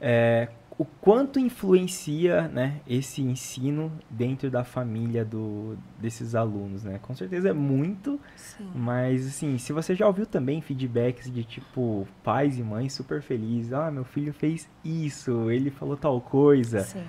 [0.00, 6.98] É, o quanto influencia né, esse ensino dentro da família do, desses alunos, né?
[7.00, 8.70] Com certeza é muito, Sim.
[8.74, 13.72] mas assim, se você já ouviu também feedbacks de tipo pais e mães super felizes,
[13.72, 16.80] ah, meu filho fez isso, ele falou tal coisa.
[16.80, 17.04] Sim.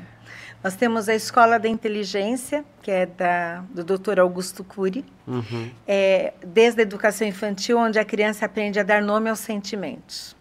[0.64, 4.20] Nós temos a Escola da Inteligência, que é da, do Dr.
[4.20, 5.70] Augusto Cury, uhum.
[5.88, 10.35] é, desde a educação infantil, onde a criança aprende a dar nome aos sentimentos.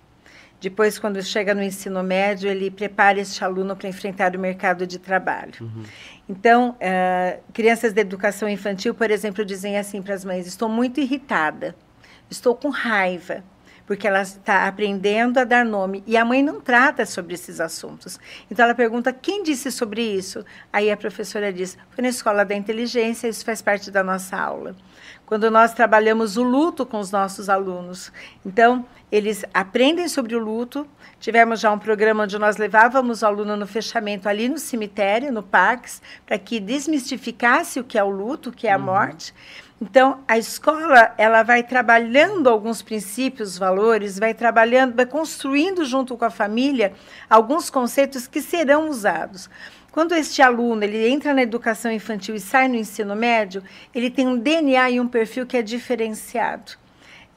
[0.65, 4.99] Depois, quando chega no ensino médio, ele prepara este aluno para enfrentar o mercado de
[4.99, 5.53] trabalho.
[5.61, 5.83] Uhum.
[6.27, 11.01] Então, uh, crianças de educação infantil, por exemplo, dizem assim para as mães: Estou muito
[11.01, 11.77] irritada,
[12.31, 13.45] estou com raiva,
[13.87, 16.03] porque ela está aprendendo a dar nome.
[16.07, 18.19] E a mãe não trata sobre esses assuntos.
[18.51, 20.43] Então, ela pergunta: Quem disse sobre isso?
[20.73, 24.75] Aí a professora diz: Foi na escola da inteligência, isso faz parte da nossa aula.
[25.27, 28.11] Quando nós trabalhamos o luto com os nossos alunos.
[28.47, 30.89] Então, eles aprendem sobre o luto.
[31.21, 35.41] Tivemos já um programa onde nós levávamos o aluno no fechamento ali no cemitério, no
[35.41, 38.83] Pax, para que desmistificasse o que é o luto, o que é a uhum.
[38.83, 39.33] morte.
[39.81, 46.25] Então, a escola ela vai trabalhando alguns princípios, valores, vai trabalhando, vai construindo junto com
[46.25, 46.93] a família
[47.31, 49.49] alguns conceitos que serão usados.
[49.93, 53.63] Quando este aluno ele entra na educação infantil e sai no ensino médio,
[53.95, 56.73] ele tem um DNA e um perfil que é diferenciado.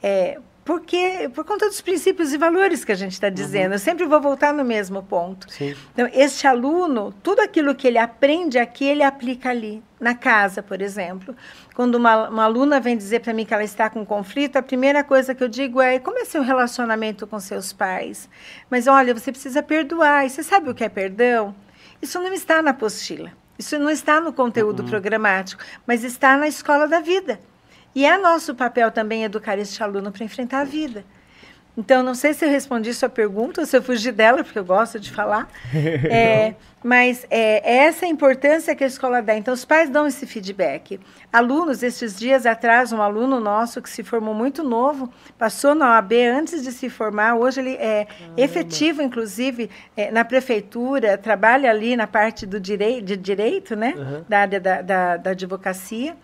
[0.02, 0.38] É,
[0.68, 3.68] porque por conta dos princípios e valores que a gente está dizendo.
[3.68, 3.72] Uhum.
[3.72, 5.50] Eu sempre vou voltar no mesmo ponto.
[5.50, 5.74] Sim.
[5.94, 10.82] Então, este aluno, tudo aquilo que ele aprende aqui, ele aplica ali, na casa, por
[10.82, 11.34] exemplo.
[11.74, 15.02] Quando uma, uma aluna vem dizer para mim que ela está com conflito, a primeira
[15.02, 18.28] coisa que eu digo é: como é seu relacionamento com seus pais?
[18.68, 20.26] Mas olha, você precisa perdoar.
[20.26, 21.54] E você sabe o que é perdão?
[22.02, 23.32] Isso não está na apostila.
[23.58, 24.88] Isso não está no conteúdo uhum.
[24.90, 27.40] programático, mas está na escola da vida.
[27.98, 31.04] E é nosso papel também educar este aluno para enfrentar a vida.
[31.76, 34.64] Então, não sei se eu respondi sua pergunta ou se eu fugi dela, porque eu
[34.64, 35.48] gosto de falar.
[36.08, 39.36] É, mas é, é, essa a importância que a escola dá.
[39.36, 41.00] Então, os pais dão esse feedback.
[41.32, 46.12] Alunos, estes dias atrás, um aluno nosso que se formou muito novo, passou na OAB
[46.32, 47.34] antes de se formar.
[47.34, 48.06] Hoje ele é
[48.36, 53.94] efetivo, inclusive, é, na prefeitura, trabalha ali na parte do direi de direito, né?
[53.96, 54.24] Uhum.
[54.28, 56.16] Da área da, da, da advocacia.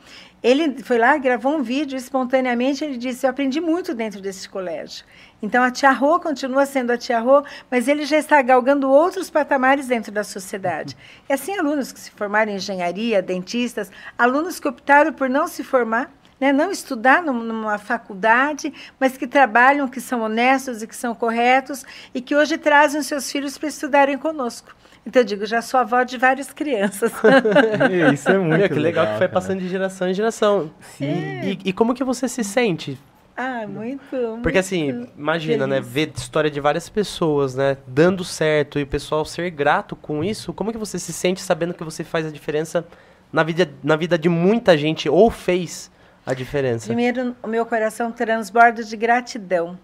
[0.45, 5.03] Ele foi lá, gravou um vídeo, espontaneamente ele disse: Eu aprendi muito dentro desse colégio.
[5.41, 9.31] Então a Tia Rô continua sendo a Tia Rô, mas ele já está galgando outros
[9.31, 10.95] patamares dentro da sociedade.
[11.31, 15.65] E assim, alunos que se formaram em engenharia, dentistas, alunos que optaram por não se
[15.65, 21.15] formar, né, não estudar numa faculdade, mas que trabalham, que são honestos e que são
[21.15, 24.77] corretos e que hoje trazem seus filhos para estudarem conosco.
[25.07, 27.13] Então eu digo, já sou avó de várias crianças.
[28.13, 30.71] Isso é muito Que legal, legal que foi passando de geração em geração.
[30.81, 31.07] Sim.
[31.07, 31.47] É.
[31.47, 32.99] E, e, como que você se sente?
[33.37, 34.39] Ah, muito.
[34.43, 35.89] Porque assim, imagina, né, feliz.
[35.89, 35.93] né?
[36.07, 37.77] Ver história de várias pessoas, né?
[37.87, 40.53] Dando certo e o pessoal ser grato com isso.
[40.53, 42.87] Como que você se sente sabendo que você faz a diferença
[43.33, 45.91] na vida, na vida de muita gente ou fez
[46.25, 46.87] a diferença?
[46.87, 49.79] Primeiro, o meu coração transborda de gratidão.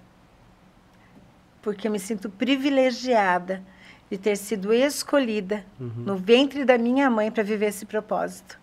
[1.61, 3.62] Porque eu me sinto privilegiada
[4.11, 5.92] de ter sido escolhida uhum.
[5.99, 8.59] no ventre da minha mãe para viver esse propósito.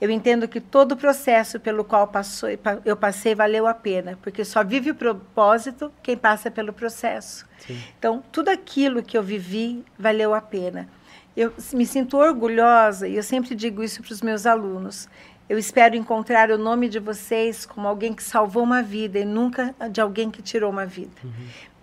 [0.00, 2.48] Eu entendo que todo o processo pelo qual passou,
[2.84, 7.46] eu passei valeu a pena, porque só vive o propósito quem passa pelo processo.
[7.58, 7.78] Sim.
[7.98, 10.88] Então, tudo aquilo que eu vivi valeu a pena.
[11.36, 15.08] Eu me sinto orgulhosa e eu sempre digo isso para os meus alunos.
[15.48, 19.74] Eu espero encontrar o nome de vocês como alguém que salvou uma vida e nunca
[19.90, 21.12] de alguém que tirou uma vida.
[21.22, 21.30] Uhum.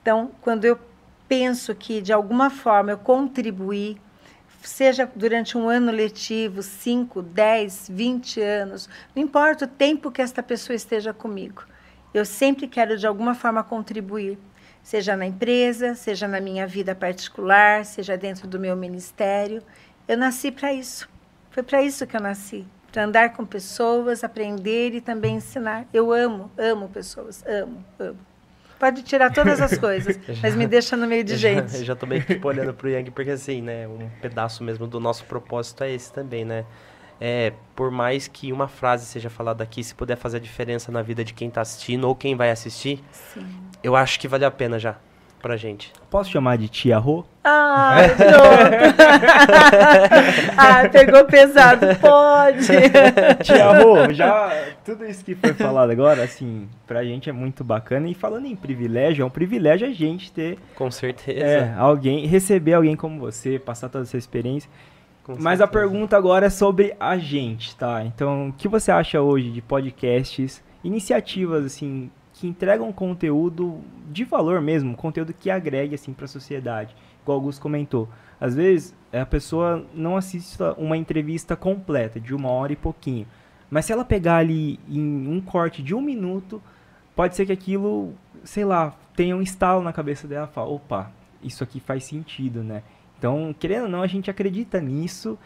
[0.01, 0.79] Então, quando eu
[1.31, 3.97] penso que, de alguma forma, eu contribuí,
[4.61, 10.43] seja durante um ano letivo, 5, 10, 20 anos, não importa o tempo que esta
[10.43, 11.63] pessoa esteja comigo,
[12.13, 14.37] eu sempre quero, de alguma forma, contribuir,
[14.83, 19.63] seja na empresa, seja na minha vida particular, seja dentro do meu ministério.
[20.09, 21.07] eu nasci para isso.
[21.49, 25.87] Foi para isso que eu nasci, para andar com pessoas, aprender e também ensinar.
[25.93, 28.30] Eu amo, amo pessoas, amo, amo.
[28.81, 31.71] Pode tirar todas as coisas, mas me deixa no meio de Eu gente.
[31.71, 34.63] Já, eu já tô meio que tipo, olhando pro Yang, porque assim, né, um pedaço
[34.63, 36.65] mesmo do nosso propósito é esse também, né?
[37.19, 41.03] É, por mais que uma frase seja falada aqui, se puder fazer a diferença na
[41.03, 43.45] vida de quem tá assistindo ou quem vai assistir, Sim.
[43.83, 44.97] eu acho que vale a pena já
[45.41, 45.91] pra gente.
[46.09, 47.25] Posso chamar de tia Rô?
[47.43, 48.95] Ah, pronto.
[50.57, 51.87] ah, pegou pesado.
[51.99, 52.67] Pode.
[53.43, 54.51] Tia Rô, já
[54.85, 58.07] tudo isso que foi falado agora, assim, pra gente é muito bacana.
[58.07, 61.39] E falando em privilégio, é um privilégio a gente ter Com certeza.
[61.39, 64.69] é, alguém, receber alguém como você, passar toda essa experiência.
[65.23, 65.67] com Mas a certeza.
[65.67, 68.03] pergunta agora é sobre a gente, tá?
[68.03, 74.59] Então, o que você acha hoje de podcasts, iniciativas assim que entregam conteúdo de valor
[74.61, 78.09] mesmo, conteúdo que agregue assim para a sociedade, igual o Augusto comentou.
[78.39, 83.27] Às vezes a pessoa não assiste uma entrevista completa de uma hora e pouquinho,
[83.69, 86.59] mas se ela pegar ali em um corte de um minuto,
[87.15, 91.11] pode ser que aquilo, sei lá, tenha um estalo na cabeça dela, fala, opa,
[91.43, 92.81] isso aqui faz sentido, né?
[93.19, 95.37] Então, querendo ou não, a gente acredita nisso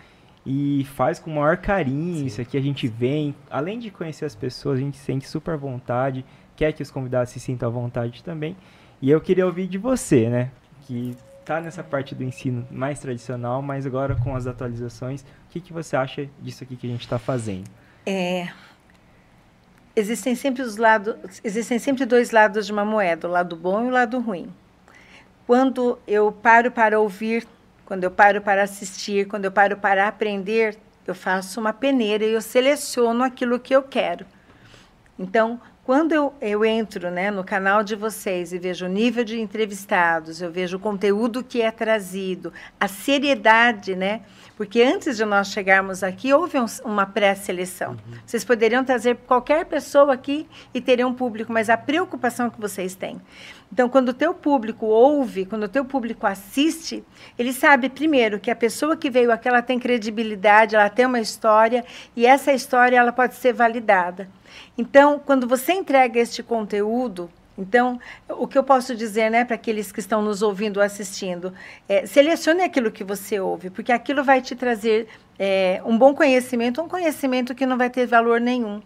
[0.45, 2.19] e faz com o maior carinho.
[2.19, 2.25] Sim.
[2.25, 6.23] Isso aqui a gente vem, além de conhecer as pessoas, a gente sente super vontade,
[6.55, 8.55] quer que os convidados se sintam à vontade também.
[9.01, 10.51] E eu queria ouvir de você, né?
[10.81, 15.59] Que tá nessa parte do ensino mais tradicional, mas agora com as atualizações, o que,
[15.59, 17.69] que você acha disso aqui que a gente está fazendo?
[18.05, 18.49] É,
[19.95, 23.87] existem sempre os lados, existem sempre dois lados de uma moeda, o lado bom e
[23.87, 24.51] o lado ruim.
[25.45, 27.47] Quando eu paro para ouvir,
[27.85, 32.33] quando eu paro para assistir, quando eu paro para aprender, eu faço uma peneira e
[32.33, 34.25] eu seleciono aquilo que eu quero.
[35.17, 39.39] Então, quando eu, eu entro né, no canal de vocês e vejo o nível de
[39.39, 44.21] entrevistados, eu vejo o conteúdo que é trazido, a seriedade, né?
[44.55, 47.97] Porque antes de nós chegarmos aqui, houve um- uma pré-seleção.
[48.25, 53.21] Vocês poderiam trazer qualquer pessoa aqui e teriam público, mas a preocupação que vocês têm.
[53.71, 57.03] Então, quando o teu público ouve, quando o teu público assiste,
[57.37, 61.19] ele sabe, primeiro, que a pessoa que veio aqui, ela tem credibilidade, ela tem uma
[61.19, 61.83] história,
[62.15, 64.29] e essa história ela pode ser validada.
[64.77, 69.91] Então, quando você entrega este conteúdo, então, o que eu posso dizer, né, para aqueles
[69.91, 71.53] que estão nos ouvindo ou assistindo,
[71.87, 75.07] é, selecione aquilo que você ouve, porque aquilo vai te trazer
[75.39, 78.81] é, um bom conhecimento, um conhecimento que não vai ter valor nenhum.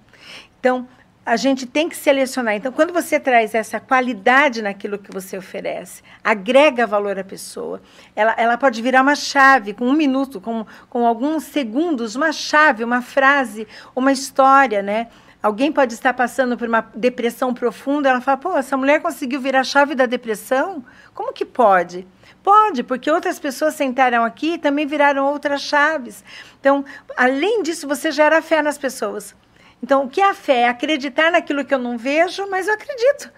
[0.60, 0.88] Então,
[1.26, 2.56] a gente tem que selecionar.
[2.56, 7.82] Então, quando você traz essa qualidade naquilo que você oferece, agrega valor à pessoa,
[8.16, 12.84] ela, ela pode virar uma chave, com um minuto, com, com alguns segundos, uma chave,
[12.84, 15.08] uma frase, uma história, né?
[15.42, 19.62] Alguém pode estar passando por uma depressão profunda, ela fala, pô, essa mulher conseguiu virar
[19.62, 20.84] a chave da depressão?
[21.14, 22.06] Como que pode?
[22.44, 26.26] Pode, porque outras pessoas sentaram aqui e também viraram outras chaves.
[26.60, 26.84] Então,
[27.16, 29.34] além disso, você gera fé nas pessoas.
[29.82, 30.62] Então, o que é a fé?
[30.62, 33.32] É acreditar naquilo que eu não vejo, mas eu acredito.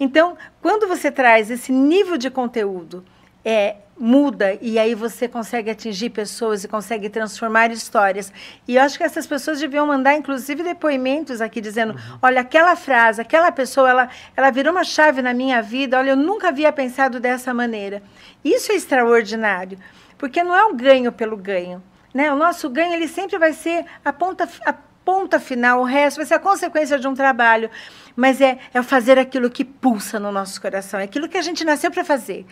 [0.00, 3.04] Então, quando você traz esse nível de conteúdo,
[3.44, 8.32] é, muda e aí você consegue atingir pessoas e consegue transformar histórias.
[8.66, 13.20] E eu acho que essas pessoas deviam mandar, inclusive, depoimentos aqui dizendo: olha, aquela frase,
[13.20, 15.98] aquela pessoa, ela, ela virou uma chave na minha vida.
[15.98, 18.02] Olha, eu nunca havia pensado dessa maneira.
[18.44, 19.78] Isso é extraordinário,
[20.18, 21.82] porque não é um ganho pelo ganho.
[22.12, 22.32] Né?
[22.32, 24.72] O nosso ganho ele sempre vai ser a ponta, a
[25.04, 27.70] ponta final, o resto vai ser a consequência de um trabalho.
[28.16, 31.64] Mas é, é fazer aquilo que pulsa no nosso coração, é aquilo que a gente
[31.64, 32.46] nasceu para fazer.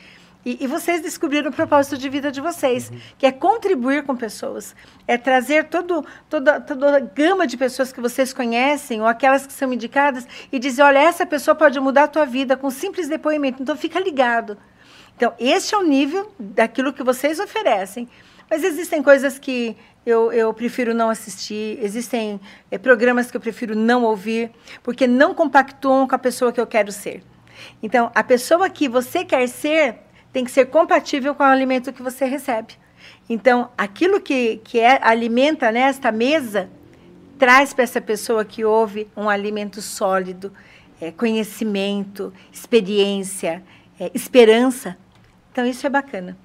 [0.44, 2.98] E, e, vocês descobriram o propósito de vida de vocês, uhum.
[3.16, 4.74] que é contribuir com pessoas,
[5.06, 9.52] é trazer todo, toda, toda a gama de pessoas que vocês conhecem, ou aquelas que
[9.52, 13.08] são indicadas, e dizer, olha, essa pessoa pode mudar a tua vida com um simples
[13.08, 14.58] depoimento, então fica ligado.
[15.16, 18.08] Então, esse é o nível daquilo que vocês oferecem.
[18.50, 23.76] Mas existem coisas que eu, eu prefiro não assistir, existem é, programas que eu prefiro
[23.76, 24.50] não ouvir,
[24.82, 27.22] porque não compactuam com a pessoa que eu quero ser.
[27.82, 30.00] Então, a pessoa que você quer ser
[30.32, 32.74] tem que ser compatível com o alimento que você recebe.
[33.28, 36.70] Então, aquilo que, que é, alimenta nesta mesa,
[37.38, 40.52] traz para essa pessoa que ouve um alimento sólido,
[41.00, 43.62] é, conhecimento, experiência,
[43.98, 44.96] é, esperança.
[45.50, 46.36] Então, isso é bacana.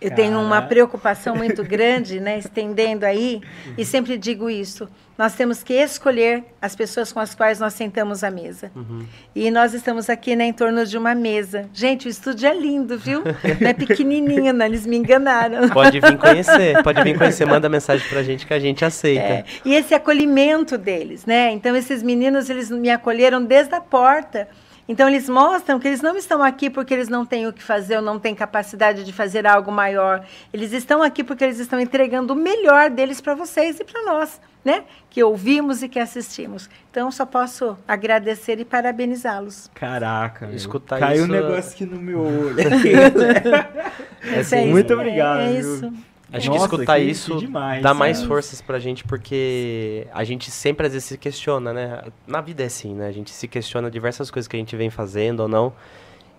[0.00, 0.22] Eu Cara.
[0.22, 3.40] tenho uma preocupação muito grande, né, estendendo aí,
[3.76, 4.88] e sempre digo isso.
[5.18, 8.70] Nós temos que escolher as pessoas com as quais nós sentamos à mesa.
[8.76, 9.04] Uhum.
[9.34, 11.68] E nós estamos aqui né, em torno de uma mesa.
[11.74, 13.24] Gente, o estúdio é lindo, viu?
[13.60, 15.68] Não é pequenininho, não, eles me enganaram.
[15.70, 19.24] Pode vir conhecer, pode vir conhecer, manda mensagem pra gente que a gente aceita.
[19.24, 21.50] É, e esse acolhimento deles, né?
[21.50, 24.46] Então, esses meninos, eles me acolheram desde a porta.
[24.88, 27.96] Então eles mostram que eles não estão aqui porque eles não têm o que fazer
[27.96, 30.24] ou não têm capacidade de fazer algo maior.
[30.52, 34.40] Eles estão aqui porque eles estão entregando o melhor deles para vocês e para nós,
[34.64, 34.84] né?
[35.10, 36.70] Que ouvimos e que assistimos.
[36.90, 39.70] Então só posso agradecer e parabenizá-los.
[39.74, 40.56] Caraca, meu.
[40.56, 42.56] Escutar caiu isso- um negócio aqui no meu olho.
[44.30, 45.74] É assim, isso, muito é- obrigado, É viu?
[45.76, 45.92] isso.
[46.30, 48.28] Acho Nossa, que escutar que- isso demais, dá mais sabe?
[48.28, 52.02] forças pra gente, porque a gente sempre às vezes se questiona, né?
[52.26, 53.06] Na vida é assim, né?
[53.08, 55.72] A gente se questiona diversas coisas que a gente vem fazendo ou não.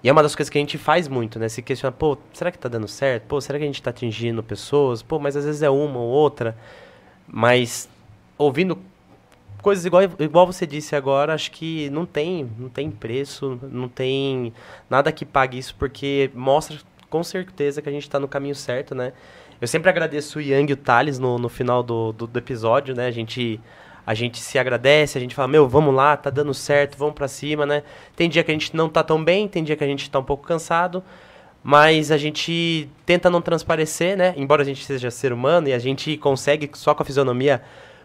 [0.04, 1.49] E é uma das coisas que a gente faz muito, né?
[1.49, 3.23] Se questiona, pô, será que tá dando certo?
[3.23, 5.02] Pô, será que a gente tá atingindo pessoas?
[5.02, 6.56] Pô, mas às vezes é uma ou outra.
[7.28, 7.89] Mas
[8.38, 8.78] ouvindo
[9.62, 14.54] coisas igual, igual você disse agora, acho que não tem, não tem preço, não tem
[14.89, 16.78] nada que pague isso, porque mostra
[17.10, 19.13] com certeza que a gente está no caminho certo, né?
[19.62, 22.95] Eu sempre agradeço o Yang e o Thales no, no final do, do, do episódio,
[22.95, 23.08] né?
[23.08, 23.60] A gente,
[24.06, 27.28] a gente se agradece, a gente fala, meu, vamos lá, tá dando certo, vamos pra
[27.28, 27.84] cima, né?
[28.15, 30.17] Tem dia que a gente não tá tão bem, tem dia que a gente tá
[30.17, 31.04] um pouco cansado,
[31.62, 34.34] mas a gente tenta não transparecer, né?
[34.38, 37.62] Embora a gente seja ser humano e a gente consegue só com a fisionomia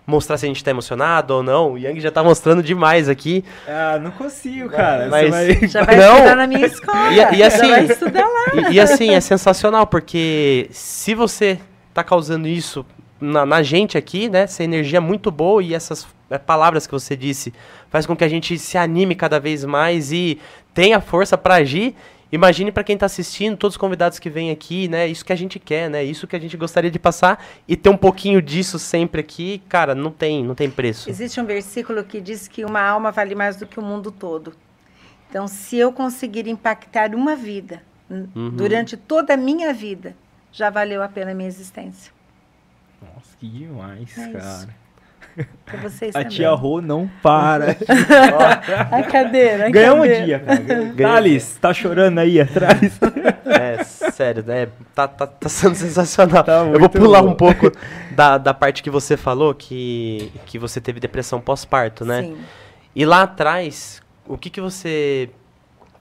[0.06, 1.72] mostrar se a gente tá emocionado ou não.
[1.72, 3.44] O Yang já tá mostrando demais aqui.
[3.66, 5.08] Ah, não consigo, cara.
[5.08, 5.68] Mas- Você vai...
[5.68, 6.14] Já vai Não.
[6.16, 7.10] estudar na minha escola.
[7.12, 8.70] E- e assim- Já vai estudar lá.
[8.70, 11.58] E, e assim, é sensacional, porque se você
[11.94, 12.84] tá causando isso
[13.20, 14.40] na, na gente aqui, né?
[14.42, 17.52] Essa energia é muito boa e essas é, palavras que você disse
[17.88, 20.38] faz com que a gente se anime cada vez mais e
[20.74, 21.94] tenha força para agir.
[22.34, 25.06] Imagine para quem tá assistindo, todos os convidados que vêm aqui, né?
[25.06, 26.02] Isso que a gente quer, né?
[26.02, 29.94] Isso que a gente gostaria de passar e ter um pouquinho disso sempre aqui, cara,
[29.94, 31.08] não tem, não tem preço.
[31.08, 34.52] Existe um versículo que diz que uma alma vale mais do que o mundo todo.
[35.30, 38.50] Então, se eu conseguir impactar uma vida Uhum.
[38.50, 40.14] durante toda a minha vida,
[40.52, 42.12] já valeu a pena a minha existência.
[43.00, 44.68] Nossa, que demais, É isso.
[45.64, 47.76] Para vocês A tia Rô não para.
[48.90, 49.66] A cadeira.
[49.66, 50.92] a Ganhamos um dia, cara.
[50.96, 52.98] Thales, tá chorando aí atrás?
[53.44, 54.68] É, sério, né?
[54.94, 56.44] Tá, tá, tá sendo sensacional.
[56.44, 57.30] Tá Eu vou pular bom.
[57.30, 57.72] um pouco
[58.12, 62.22] da, da parte que você falou, que, que você teve depressão pós-parto, né?
[62.22, 62.36] Sim.
[62.94, 65.30] E lá atrás, o que que você...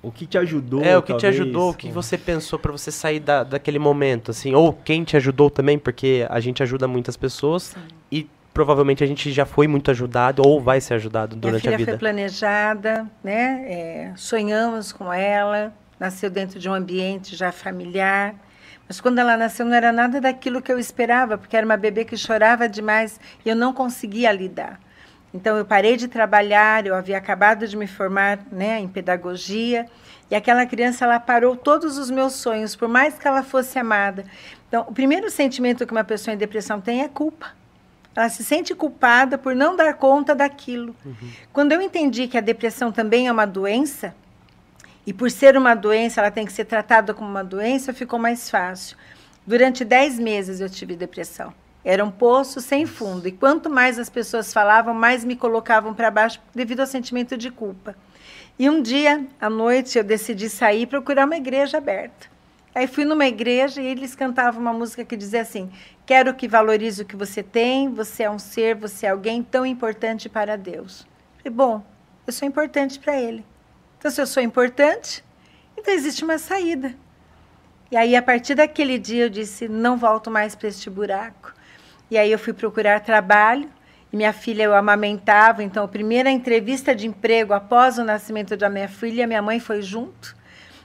[0.01, 0.83] O que te ajudou?
[0.83, 1.39] é, o que te talvez?
[1.39, 4.53] ajudou, o que você pensou pra você sair da, daquele momento, assim?
[4.53, 7.73] Ou quem te ajudou também, porque a gente ajuda muitas pessoas
[8.11, 11.91] e provavelmente a gente já foi muito ajudado ou vai ser ajudado durante a vida.
[11.91, 13.65] foi planejada, né?
[13.67, 18.35] É, sonhamos com ela, nasceu dentro de um ambiente já familiar.
[18.87, 22.05] Mas quando ela nasceu não era nada daquilo que eu esperava, porque era uma bebê
[22.05, 24.79] que chorava demais e eu não conseguia lidar.
[25.33, 29.87] Então eu parei de trabalhar, eu havia acabado de me formar, né, em pedagogia,
[30.29, 34.23] e aquela criança ela parou todos os meus sonhos, por mais que ela fosse amada.
[34.67, 37.62] Então, o primeiro sentimento que uma pessoa em depressão tem é culpa.
[38.15, 40.95] Ela se sente culpada por não dar conta daquilo.
[41.51, 44.13] Quando eu entendi que a depressão também é uma doença,
[45.05, 48.49] e por ser uma doença, ela tem que ser tratada como uma doença, ficou mais
[48.49, 48.95] fácil.
[49.45, 51.53] Durante 10 meses eu tive depressão.
[51.83, 53.27] Era um poço sem fundo.
[53.27, 57.51] E quanto mais as pessoas falavam, mais me colocavam para baixo devido ao sentimento de
[57.51, 57.95] culpa.
[58.57, 62.32] E um dia, à noite, eu decidi sair e procurar uma igreja aberta.
[62.75, 65.71] Aí fui numa igreja e eles cantavam uma música que dizia assim:
[66.05, 69.65] Quero que valorize o que você tem, você é um ser, você é alguém tão
[69.65, 71.07] importante para Deus.
[71.37, 71.85] Falei, bom,
[72.25, 73.45] eu sou importante para Ele.
[73.99, 75.23] Então, se eu sou importante,
[75.77, 76.95] então existe uma saída.
[77.91, 81.53] E aí, a partir daquele dia, eu disse: não volto mais para este buraco.
[82.09, 83.69] E aí, eu fui procurar trabalho.
[84.11, 88.69] E minha filha eu amamentava, então a primeira entrevista de emprego após o nascimento da
[88.69, 90.35] minha filha, minha mãe foi junto,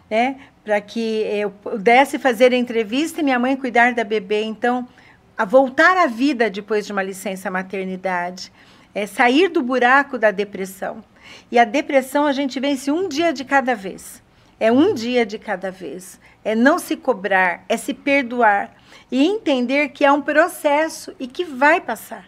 [0.09, 4.43] né, para que eu pudesse fazer a entrevista e minha mãe cuidar da bebê.
[4.43, 4.87] Então,
[5.35, 8.53] a voltar à vida depois de uma licença maternidade,
[8.95, 11.03] é sair do buraco da depressão.
[11.51, 14.23] E a depressão a gente vence um dia de cada vez.
[14.61, 16.21] É um dia de cada vez.
[16.45, 18.71] É não se cobrar, é se perdoar
[19.11, 22.27] e entender que é um processo e que vai passar.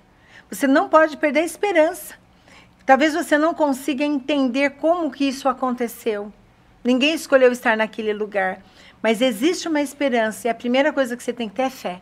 [0.50, 2.14] Você não pode perder a esperança.
[2.86, 6.32] Talvez você não consiga entender como que isso aconteceu.
[6.82, 8.62] Ninguém escolheu estar naquele lugar,
[9.02, 12.00] mas existe uma esperança e a primeira coisa que você tem que ter é fé.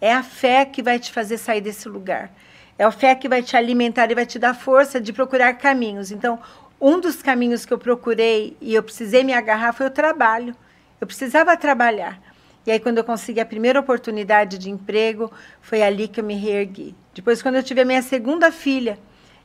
[0.00, 2.30] É a fé que vai te fazer sair desse lugar.
[2.76, 6.10] É a fé que vai te alimentar e vai te dar força de procurar caminhos.
[6.10, 6.40] Então,
[6.80, 10.56] um dos caminhos que eu procurei e eu precisei me agarrar foi o trabalho.
[11.00, 12.20] Eu precisava trabalhar.
[12.66, 15.30] E aí, quando eu consegui a primeira oportunidade de emprego,
[15.60, 16.94] foi ali que eu me reergui.
[17.14, 18.98] Depois, quando eu tive a minha segunda filha,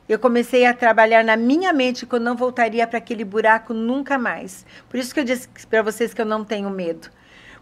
[0.08, 4.16] eu comecei a trabalhar na minha mente que eu não voltaria para aquele buraco nunca
[4.16, 4.64] mais.
[4.88, 7.10] Por isso que eu disse para vocês que eu não tenho medo.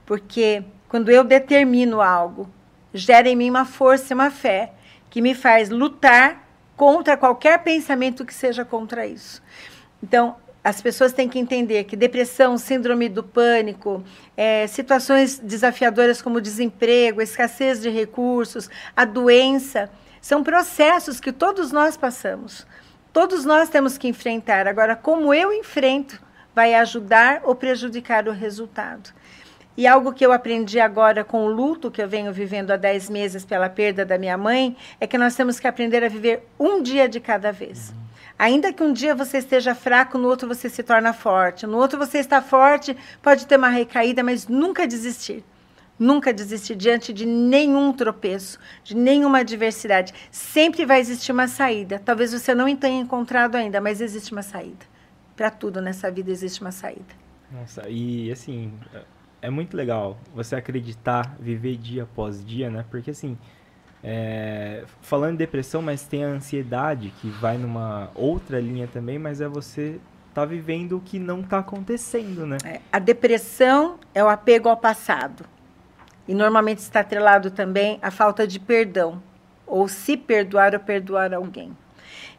[0.05, 2.49] Porque quando eu determino algo,
[2.95, 4.73] gera em mim uma força, uma fé,
[5.11, 9.43] que me faz lutar contra qualquer pensamento que seja contra isso.
[10.03, 14.03] Então, as pessoas têm que entender que depressão, síndrome do pânico,
[14.37, 19.89] é, situações desafiadoras como desemprego, escassez de recursos, a doença,
[20.21, 22.67] são processos que todos nós passamos.
[23.13, 24.67] Todos nós temos que enfrentar.
[24.67, 26.21] Agora, como eu enfrento,
[26.55, 29.11] vai ajudar ou prejudicar o resultado.
[29.77, 33.11] E algo que eu aprendi agora com o luto que eu venho vivendo há 10
[33.11, 36.83] meses pela perda da minha mãe é que nós temos que aprender a viver um
[36.83, 37.91] dia de cada vez.
[37.91, 38.07] Uhum.
[38.39, 41.67] Ainda que um dia você esteja fraco, no outro você se torna forte.
[41.67, 45.45] No outro você está forte, pode ter uma recaída, mas nunca desistir.
[45.99, 50.13] Nunca desistir diante de nenhum tropeço, de nenhuma adversidade.
[50.31, 51.99] Sempre vai existir uma saída.
[51.99, 54.85] Talvez você não tenha encontrado ainda, mas existe uma saída.
[55.35, 57.15] Para tudo nessa vida existe uma saída.
[57.51, 58.73] Nossa, e assim,
[59.41, 62.85] é muito legal você acreditar, viver dia após dia, né?
[62.91, 63.39] Porque assim,
[64.03, 69.41] é, falando em depressão, mas tem a ansiedade que vai numa outra linha também, mas
[69.41, 69.99] é você
[70.35, 72.59] tá vivendo o que não está acontecendo, né?
[72.65, 75.45] É, a depressão é o apego ao passado.
[76.27, 79.23] E normalmente está atrelado também à falta de perdão,
[79.67, 81.77] ou se perdoar ou perdoar alguém.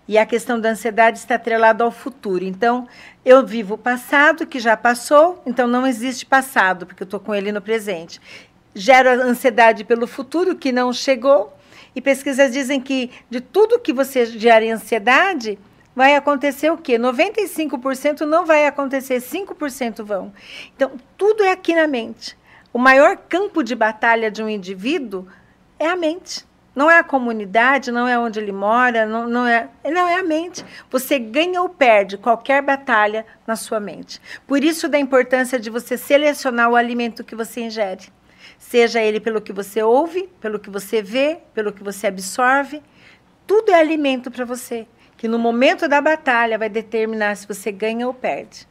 [0.07, 2.45] E a questão da ansiedade está atrelada ao futuro.
[2.45, 2.87] Então,
[3.25, 7.35] eu vivo o passado que já passou, então não existe passado, porque eu estou com
[7.35, 8.21] ele no presente.
[8.73, 11.53] Gero ansiedade pelo futuro que não chegou,
[11.93, 15.59] e pesquisas dizem que de tudo que você gera em ansiedade,
[15.97, 16.99] vai acontecer o quê?
[16.99, 20.31] 95% não vai acontecer, 5% vão.
[20.75, 22.37] Então, tudo é aqui na mente.
[22.73, 25.27] O maior campo de batalha de um indivíduo
[25.79, 26.45] é a mente.
[26.75, 30.23] Não é a comunidade, não é onde ele mora, não, não, é, não é a
[30.23, 30.63] mente.
[30.91, 34.21] Você ganha ou perde qualquer batalha na sua mente.
[34.45, 38.11] Por isso da importância de você selecionar o alimento que você ingere
[38.57, 42.81] seja ele pelo que você ouve, pelo que você vê, pelo que você absorve.
[43.45, 48.07] Tudo é alimento para você, que no momento da batalha vai determinar se você ganha
[48.07, 48.67] ou perde.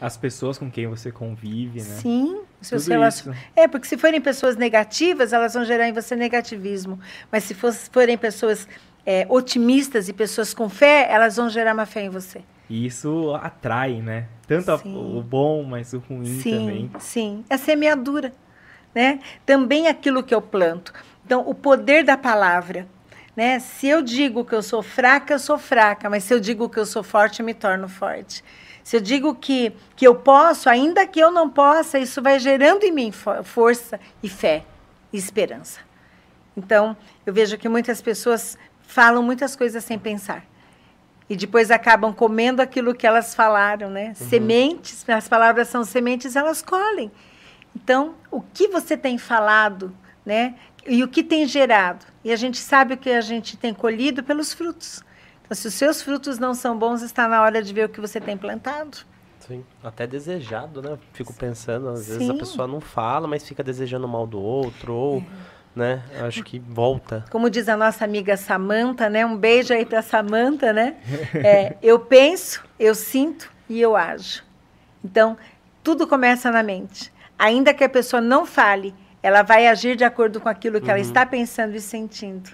[0.00, 1.96] As pessoas com quem você convive, né?
[2.00, 3.32] Sim, seus relacion...
[3.54, 6.98] É, porque se forem pessoas negativas, elas vão gerar em você negativismo.
[7.30, 8.68] Mas se forem pessoas
[9.04, 12.42] é, otimistas e pessoas com fé, elas vão gerar uma fé em você.
[12.68, 14.26] E isso atrai, né?
[14.46, 16.90] Tanto a, o bom, mas o ruim sim, também.
[16.98, 18.32] Sim, é semeadura
[18.96, 19.20] né?
[19.44, 20.90] Também aquilo que eu planto.
[21.22, 22.88] Então, o poder da palavra,
[23.36, 23.58] né?
[23.58, 26.78] Se eu digo que eu sou fraca, eu sou fraca, mas se eu digo que
[26.78, 28.42] eu sou forte, eu me torno forte.
[28.86, 32.84] Se eu digo que, que eu posso, ainda que eu não possa, isso vai gerando
[32.84, 33.10] em mim
[33.42, 34.64] força e fé
[35.12, 35.80] e esperança.
[36.56, 40.44] Então, eu vejo que muitas pessoas falam muitas coisas sem pensar.
[41.28, 44.10] E depois acabam comendo aquilo que elas falaram, né?
[44.20, 44.28] Uhum.
[44.28, 47.10] Sementes, as palavras são sementes, elas colhem.
[47.74, 49.92] Então, o que você tem falado,
[50.24, 50.54] né?
[50.86, 52.06] E o que tem gerado.
[52.22, 55.04] E a gente sabe o que a gente tem colhido pelos frutos.
[55.50, 58.20] Se os seus frutos não são bons, está na hora de ver o que você
[58.20, 58.98] tem plantado.
[59.40, 60.98] Sim, até desejado, né?
[61.12, 62.12] Fico pensando, às Sim.
[62.18, 65.24] vezes a pessoa não fala, mas fica desejando mal do outro, ou, é.
[65.74, 66.02] né?
[66.26, 67.24] Acho que volta.
[67.30, 69.24] Como diz a nossa amiga Samanta, né?
[69.24, 70.96] Um beijo aí para Samanta, né?
[71.34, 74.42] É, eu penso, eu sinto e eu ajo.
[75.04, 75.36] Então,
[75.84, 80.40] tudo começa na mente ainda que a pessoa não fale, ela vai agir de acordo
[80.40, 80.92] com aquilo que uhum.
[80.92, 82.50] ela está pensando e sentindo.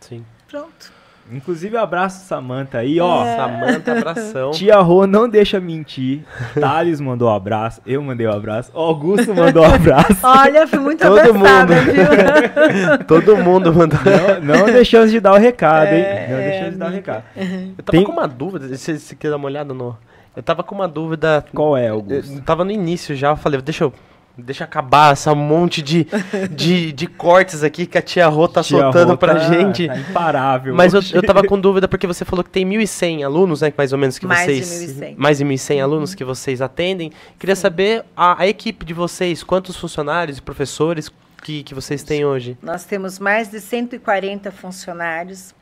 [0.00, 0.24] Sim.
[0.48, 0.92] Pronto.
[1.30, 3.24] Inclusive, abraço Samanta aí, ó.
[3.24, 3.36] É.
[3.36, 4.50] Samanta, abração.
[4.52, 6.22] Tia Rô não deixa mentir.
[6.58, 10.18] Thales mandou um abraço, eu mandei um abraço, Augusto mandou um abraço.
[10.22, 11.74] Olha, fui muito Todo mundo.
[11.84, 12.98] viu?
[13.06, 13.98] Todo mundo mandou.
[14.42, 16.02] Não, não deixamos de dar o recado, hein?
[16.02, 17.24] É, não deixamos de dar o recado.
[17.36, 18.04] Eu tava Tem...
[18.04, 19.96] com uma dúvida, se você quer dar uma olhada no...
[20.34, 21.44] Eu tava com uma dúvida...
[21.54, 22.34] Qual é, Augusto?
[22.34, 23.92] Eu tava no início já, eu falei, deixa eu
[24.36, 26.06] Deixa acabar essa monte de,
[26.50, 29.86] de, de cortes aqui que a tia Rô tá tia soltando Rô pra tá, gente.
[29.86, 30.74] Tá imparável.
[30.74, 33.72] Mas eu, eu tava com dúvida porque você falou que tem 1.100 alunos, né?
[33.76, 34.94] Mais ou menos que mais vocês.
[34.96, 35.14] De 1.100.
[35.18, 35.82] Mais de 1.100 uhum.
[35.82, 37.12] alunos que vocês atendem.
[37.38, 37.62] Queria Sim.
[37.62, 41.12] saber a, a, equipe de vocês, quantos funcionários e professores
[41.42, 42.56] que, que vocês têm hoje?
[42.62, 45.54] Nós temos mais de 140 funcionários,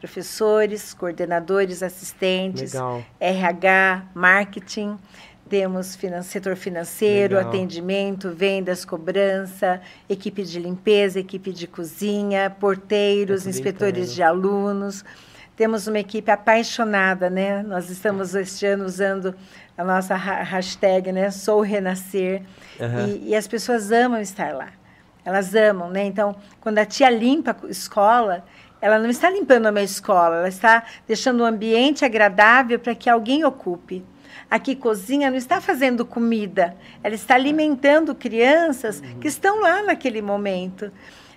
[0.00, 3.04] professores, coordenadores, assistentes, Legal.
[3.20, 4.98] RH, marketing
[5.48, 7.50] temos finan setor financeiro, Legal.
[7.50, 15.04] atendimento, vendas, cobrança, equipe de limpeza, equipe de cozinha, porteiros, é inspetores de alunos.
[15.56, 17.62] Temos uma equipe apaixonada, né?
[17.62, 19.34] Nós estamos este ano usando
[19.76, 21.30] a nossa hashtag, né?
[21.30, 22.42] Sou Renascer.
[22.78, 23.06] Uhum.
[23.06, 24.68] E, e, as pessoas amam estar lá.
[25.24, 26.04] Elas amam, né?
[26.04, 28.44] Então, quando a tia limpa a escola,
[28.80, 33.44] ela não está limpando uma escola, ela está deixando um ambiente agradável para que alguém
[33.44, 34.04] ocupe
[34.50, 39.20] aqui cozinha não está fazendo comida, ela está alimentando crianças uhum.
[39.20, 40.90] que estão lá naquele momento.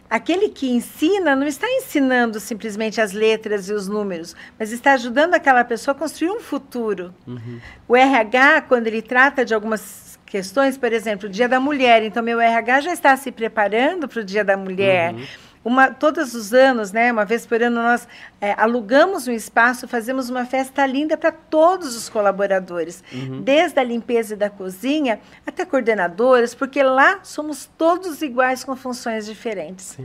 [0.09, 5.35] aquele que ensina não está ensinando simplesmente as letras e os números, mas está ajudando
[5.35, 7.13] aquela pessoa a construir um futuro.
[7.27, 7.59] Uhum.
[7.87, 12.23] O RH, quando ele trata de algumas questões, por exemplo, o Dia da Mulher, então
[12.23, 15.13] meu RH já está se preparando para o Dia da Mulher.
[15.13, 15.25] Uhum.
[15.69, 18.07] Uma, todos os anos, né, uma vez por ano, nós
[18.41, 23.43] é, alugamos um espaço, fazemos uma festa linda para todos os colaboradores, uhum.
[23.43, 29.95] desde a limpeza da cozinha até coordenadores, porque lá somos todos iguais com funções diferentes.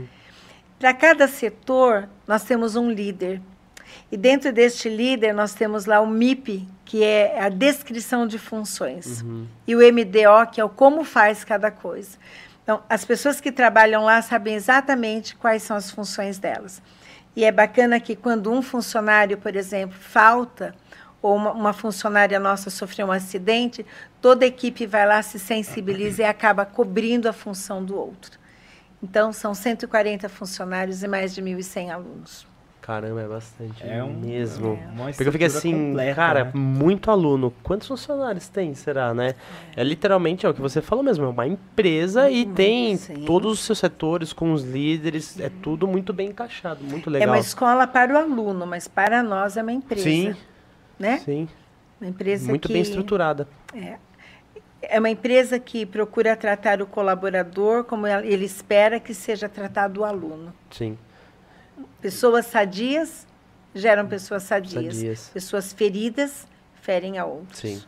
[0.77, 3.41] Para cada setor, nós temos um líder.
[4.11, 9.23] E dentro deste líder, nós temos lá o MIP, que é a descrição de funções,
[9.23, 9.47] uhum.
[9.65, 12.19] e o MDO, que é o como faz cada coisa.
[12.65, 16.81] Então, as pessoas que trabalham lá sabem exatamente quais são as funções delas.
[17.35, 20.73] E é bacana que quando um funcionário, por exemplo, falta,
[21.21, 23.85] ou uma, uma, funcionária nossa sofreu um acidente,
[24.19, 28.39] toda a equipe vai lá, se sensibiliza e acaba cobrindo a função do outro.
[29.01, 32.47] Então, são 140 funcionários e mais de 1.100 alunos.
[32.85, 34.79] Caramba, é bastante é um, mesmo.
[35.07, 36.51] É Porque eu fiquei assim, completa, cara, né?
[36.53, 37.51] muito aluno.
[37.63, 39.33] Quantos funcionários tem, será, né?
[39.75, 39.81] É.
[39.81, 43.25] é literalmente é o que você falou mesmo, é uma empresa e tem sim.
[43.25, 47.27] todos os seus setores com os líderes, é tudo muito bem encaixado, muito legal.
[47.27, 50.03] É uma escola para o aluno, mas para nós é uma empresa.
[50.03, 50.35] Sim.
[50.99, 51.17] Né?
[51.25, 51.49] Sim.
[51.99, 53.47] Uma empresa muito que, bem estruturada.
[53.73, 53.97] É.
[54.83, 60.05] É uma empresa que procura tratar o colaborador como ele espera que seja tratado o
[60.05, 60.53] aluno.
[60.69, 60.95] Sim.
[62.05, 63.25] Pessoas sadias
[63.73, 64.95] geram pessoas sadias.
[64.95, 65.29] sadias.
[65.33, 67.59] Pessoas feridas ferem a outros.
[67.59, 67.81] Sim.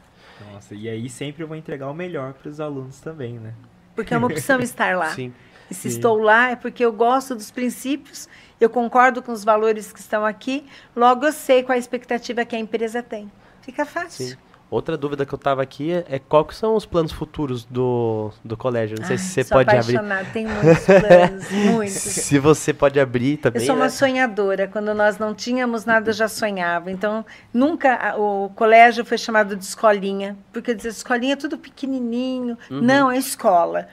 [0.52, 3.54] Nossa, e aí sempre eu vou entregar o melhor para os alunos também, né?
[3.96, 5.14] Porque é uma opção estar lá.
[5.14, 5.32] Sim.
[5.70, 5.90] E se Sim.
[5.90, 8.28] estou lá é porque eu gosto dos princípios,
[8.60, 10.66] eu concordo com os valores que estão aqui,
[10.96, 13.32] logo eu sei qual a expectativa que a empresa tem.
[13.62, 14.30] Fica fácil.
[14.30, 14.38] Sim.
[14.70, 18.58] Outra dúvida que eu tava aqui é, é quais são os planos futuros do, do
[18.58, 18.98] colégio.
[19.00, 20.00] Não sei Ai, se você pode abrir.
[20.34, 21.94] Tem muitos planos, muitos.
[21.94, 23.62] Se você pode abrir também.
[23.62, 23.90] Eu sou uma né?
[23.90, 24.68] sonhadora.
[24.68, 26.92] Quando nós não tínhamos nada, eu já sonhava.
[26.92, 32.58] Então, nunca o colégio foi chamado de escolinha, porque dizer escolinha é tudo pequenininho.
[32.70, 32.82] Uhum.
[32.82, 33.88] Não, é escola.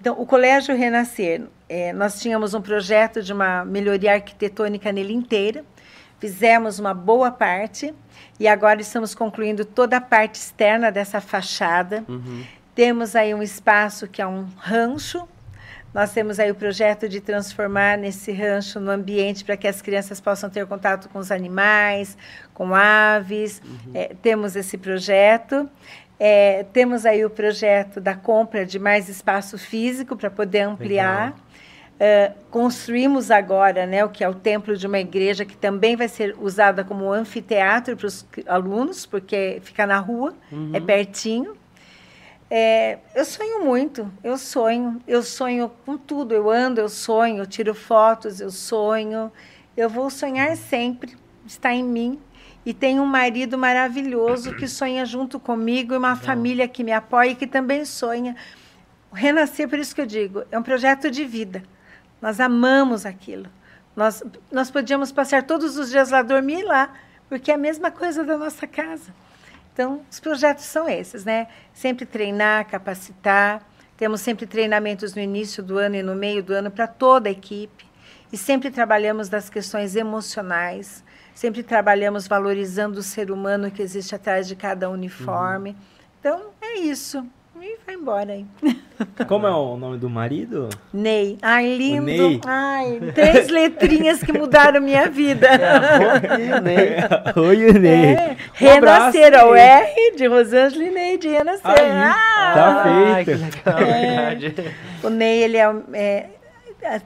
[0.00, 5.64] Então, o Colégio Renascer, é, nós tínhamos um projeto de uma melhoria arquitetônica nele inteira.
[6.18, 7.94] Fizemos uma boa parte
[8.40, 12.04] e agora estamos concluindo toda a parte externa dessa fachada.
[12.08, 12.44] Uhum.
[12.74, 15.26] Temos aí um espaço que é um rancho.
[15.92, 20.20] Nós temos aí o projeto de transformar nesse rancho no ambiente para que as crianças
[20.20, 22.16] possam ter contato com os animais,
[22.52, 23.62] com aves.
[23.64, 23.92] Uhum.
[23.94, 25.68] É, temos esse projeto.
[26.18, 31.26] É, temos aí o projeto da compra de mais espaço físico para poder ampliar.
[31.26, 31.45] Legal.
[31.96, 36.08] Uh, construímos agora né, o que é o templo de uma igreja que também vai
[36.08, 40.72] ser usada como anfiteatro para os alunos, porque fica na rua, uhum.
[40.74, 41.56] é pertinho.
[42.50, 47.46] É, eu sonho muito, eu sonho, eu sonho com tudo, eu ando, eu sonho, eu
[47.46, 49.32] tiro fotos, eu sonho,
[49.74, 51.16] eu vou sonhar sempre,
[51.46, 52.20] está em mim.
[52.64, 57.30] E tenho um marido maravilhoso que sonha junto comigo e uma família que me apoia
[57.30, 58.36] e que também sonha.
[59.10, 61.62] O Renascer, por isso que eu digo, é um projeto de vida.
[62.20, 63.46] Nós amamos aquilo.
[63.94, 66.92] Nós, nós podíamos passar todos os dias lá, dormir lá,
[67.28, 69.14] porque é a mesma coisa da nossa casa.
[69.72, 71.48] Então, os projetos são esses, né?
[71.72, 73.62] Sempre treinar, capacitar.
[73.96, 77.32] Temos sempre treinamentos no início do ano e no meio do ano para toda a
[77.32, 77.86] equipe.
[78.32, 81.04] E sempre trabalhamos das questões emocionais.
[81.34, 85.70] Sempre trabalhamos valorizando o ser humano que existe atrás de cada uniforme.
[85.70, 85.76] Uhum.
[86.20, 87.26] Então, é isso.
[87.60, 88.46] E vai embora aí.
[89.28, 90.68] Como é o nome do marido?
[90.92, 91.38] Ney.
[91.42, 92.02] Ai, lindo.
[92.02, 92.40] Ney.
[92.46, 95.46] Ai, três letrinhas que mudaram minha vida.
[95.46, 96.96] É, Ney.
[97.36, 98.14] Oi, Ney.
[98.14, 101.70] É, renascer, um o R de Rosângela e Ney de renascer.
[101.70, 103.40] Aí, ah, tá feito.
[103.70, 106.26] É, o Ney, ele é, é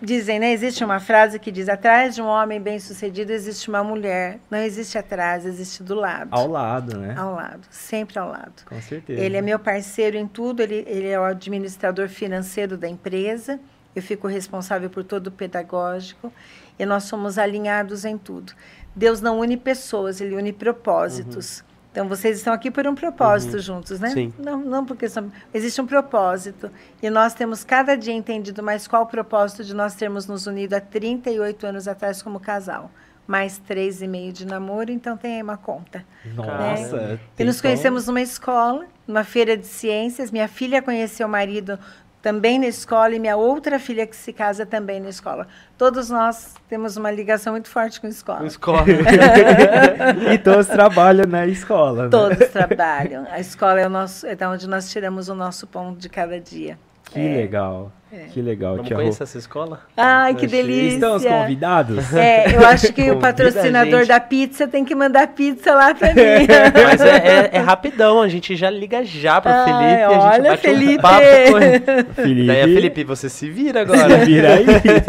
[0.03, 0.53] dizem, né?
[0.53, 4.39] Existe uma frase que diz: atrás de um homem bem-sucedido existe uma mulher.
[4.51, 6.29] Não existe atrás, existe do lado.
[6.31, 7.14] Ao lado, né?
[7.16, 8.64] Ao lado, sempre ao lado.
[8.64, 9.21] Com certeza.
[9.21, 13.61] Ele é meu parceiro em tudo, ele, ele é o administrador financeiro da empresa.
[13.95, 16.33] Eu fico responsável por todo o pedagógico
[16.79, 18.53] e nós somos alinhados em tudo.
[18.95, 21.61] Deus não une pessoas, ele une propósitos.
[21.61, 21.70] Uhum.
[21.91, 23.62] Então vocês estão aqui por um propósito uhum.
[23.62, 24.11] juntos, né?
[24.11, 24.32] Sim.
[24.38, 26.70] Não, não porque são, existe um propósito
[27.03, 30.74] e nós temos cada dia entendido mais qual o propósito de nós termos nos unido
[30.74, 32.91] há 38 anos atrás como casal.
[33.26, 36.05] Mais três e meio de namoro, então tem aí uma conta.
[36.34, 36.97] Nossa!
[36.97, 37.18] Né?
[37.38, 40.32] E nos conhecemos numa escola, numa feira de ciências.
[40.32, 41.78] Minha filha conheceu o marido
[42.23, 45.47] também na escola, e minha outra filha que se casa também na escola.
[45.79, 48.47] Todos nós temos uma ligação muito forte com a escola.
[48.47, 48.85] Escola.
[50.33, 52.05] e todos trabalham na escola.
[52.05, 52.09] Né?
[52.11, 53.27] Todos trabalham.
[53.31, 56.39] A escola é, o nosso, é da onde nós tiramos o nosso pão de cada
[56.39, 56.79] dia.
[57.05, 57.37] Que É.
[57.37, 57.91] legal.
[58.32, 59.02] Que legal, Vamos tia Rô.
[59.02, 59.82] conhecer essa escola?
[59.96, 60.94] Ai, que delícia.
[60.94, 62.12] Estamos convidados?
[62.12, 66.14] É, eu acho que o patrocinador da pizza tem que mandar pizza lá pra mim.
[66.84, 70.40] Mas é, é- é rapidão, a gente já liga já pro Ai, Felipe, a gente
[70.40, 70.98] olha, bate Felipe.
[70.98, 71.20] um papo
[71.52, 72.04] com ele.
[72.14, 72.46] Felipe.
[72.46, 74.24] Daí, Felipe, você se vira Se agora.
[74.24, 74.66] vira aí.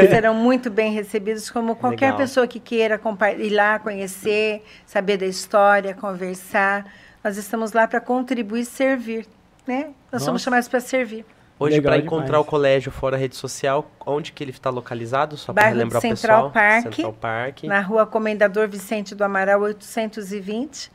[0.08, 2.18] Serão muito bem recebidos, como qualquer Legal.
[2.20, 3.00] pessoa que queira
[3.40, 6.86] ir lá conhecer, saber da história, conversar.
[7.24, 9.26] Nós estamos lá para contribuir e servir.
[9.68, 9.88] Né?
[10.12, 10.44] Nós somos Nossa.
[10.46, 11.26] chamados para servir.
[11.62, 12.48] Hoje, para encontrar demais.
[12.48, 15.38] o colégio fora rede social, onde que ele está localizado?
[15.38, 16.52] Só para relembrar o Central pessoal.
[16.52, 17.64] Park, Central Park.
[17.64, 20.92] Na rua Comendador Vicente do Amaral, 820.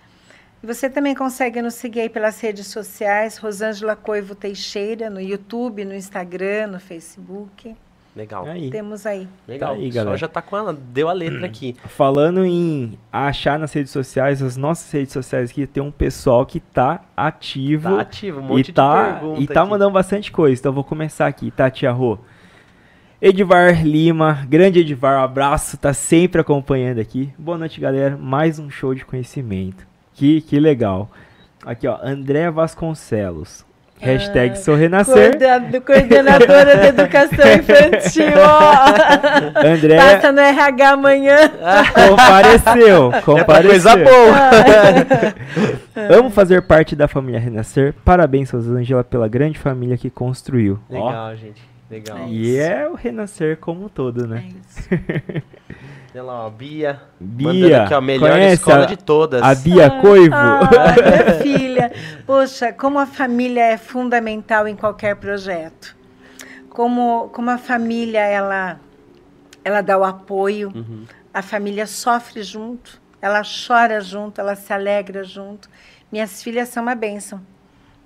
[0.63, 5.85] E você também consegue nos seguir aí pelas redes sociais, Rosângela Coivo Teixeira, no YouTube,
[5.85, 7.77] no Instagram, no Facebook.
[8.17, 8.47] Legal.
[8.47, 8.71] Aí.
[8.71, 9.29] Temos aí.
[9.47, 9.75] Legal.
[9.75, 10.17] Tá aí, Só galera.
[10.17, 11.77] já tá com ela, deu a letra aqui.
[11.85, 16.59] Falando em achar nas redes sociais, as nossas redes sociais aqui tem um pessoal que
[16.59, 17.95] tá ativo.
[17.95, 19.71] Tá ativo, um monte e tá, E tá aqui.
[19.71, 20.59] mandando bastante coisa.
[20.59, 22.19] Então eu vou começar aqui, tá, Tia Rô?
[23.21, 27.33] Edivar Lima, grande Edivar, um abraço, tá sempre acompanhando aqui.
[27.39, 28.17] Boa noite, galera.
[28.17, 29.87] Mais um show de conhecimento.
[30.15, 31.11] Que, que legal.
[31.65, 33.65] Aqui, ó, André Vasconcelos.
[33.99, 35.31] Hashtag Ah, sou renascer.
[35.39, 38.27] Coordena- Coordenadora de Educação Infantil.
[38.39, 38.87] ó.
[39.67, 41.37] André Passa no RH amanhã.
[42.09, 43.07] compareceu.
[43.17, 43.71] É pra Compareceu.
[43.71, 44.37] coisa boa.
[46.19, 47.95] Amo fazer parte da família Renascer.
[48.05, 50.79] Parabéns, Rosângela, pela grande família que construiu.
[50.91, 51.63] Ó, Legal, gente.
[51.91, 52.19] Legal.
[52.29, 54.45] e é o Renascer como um todo, É né?
[54.69, 54.89] isso.
[56.17, 57.03] Olha lá, ó, Bia.
[57.21, 59.43] Bia, aqui, ó, a melhor conhece escola a, de todas.
[59.43, 60.35] a Bia Coivo?
[60.35, 60.61] Ah,
[60.97, 61.93] minha filha.
[62.25, 65.95] Poxa, como a família é fundamental em qualquer projeto.
[66.71, 68.81] Como, como a família, ela,
[69.63, 70.73] ela dá o apoio.
[70.75, 71.05] Uhum.
[71.35, 72.99] A família sofre junto.
[73.21, 75.69] Ela chora junto, ela se alegra junto.
[76.11, 77.43] Minhas filhas são uma bênção.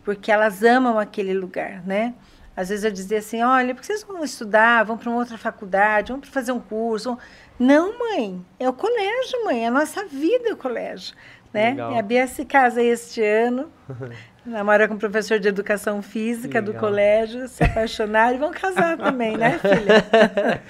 [0.03, 2.15] Porque elas amam aquele lugar, né?
[2.57, 5.39] Às vezes eu dizia assim, olha, por que vocês vão estudar, vão para uma outra
[5.39, 7.17] faculdade, vão para fazer um curso?
[7.61, 11.15] Não, mãe, é o colégio, mãe, é a nossa vida é o colégio.
[11.53, 11.71] Né?
[11.71, 11.93] Legal.
[11.93, 13.69] E a Bia se casa este ano,
[14.47, 19.37] namora com um professor de educação física do colégio, se apaixonaram e vão casar também,
[19.37, 20.63] né, filha?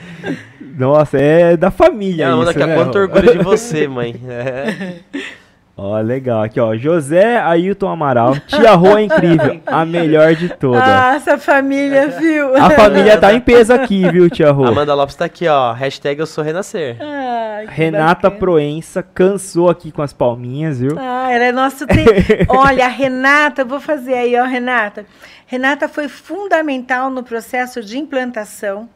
[0.77, 2.75] Nossa, é da família Ela manda isso, ó, né?
[2.75, 4.21] quanto orgulho de você, mãe.
[4.29, 5.01] É.
[5.83, 6.43] Ó, legal.
[6.43, 6.77] Aqui, ó.
[6.77, 8.39] José Ailton Amaral.
[8.41, 9.61] Tia Rô é incrível.
[9.67, 10.83] A melhor de todas.
[10.83, 12.55] ah, essa família, viu?
[12.55, 14.67] A família tá em peso aqui, viu, Tia Rô?
[14.67, 15.73] Amanda Lopes tá aqui, ó.
[15.73, 16.99] Hashtag eu sou renascer.
[16.99, 18.39] Que Renata bacana.
[18.39, 20.97] Proença cansou aqui com as palminhas, viu?
[20.99, 21.87] Ah, ela é nosso.
[21.87, 22.05] Te...
[22.49, 25.07] Olha, a Renata, vou fazer aí, ó, Renata.
[25.47, 28.87] Renata foi fundamental no processo de implantação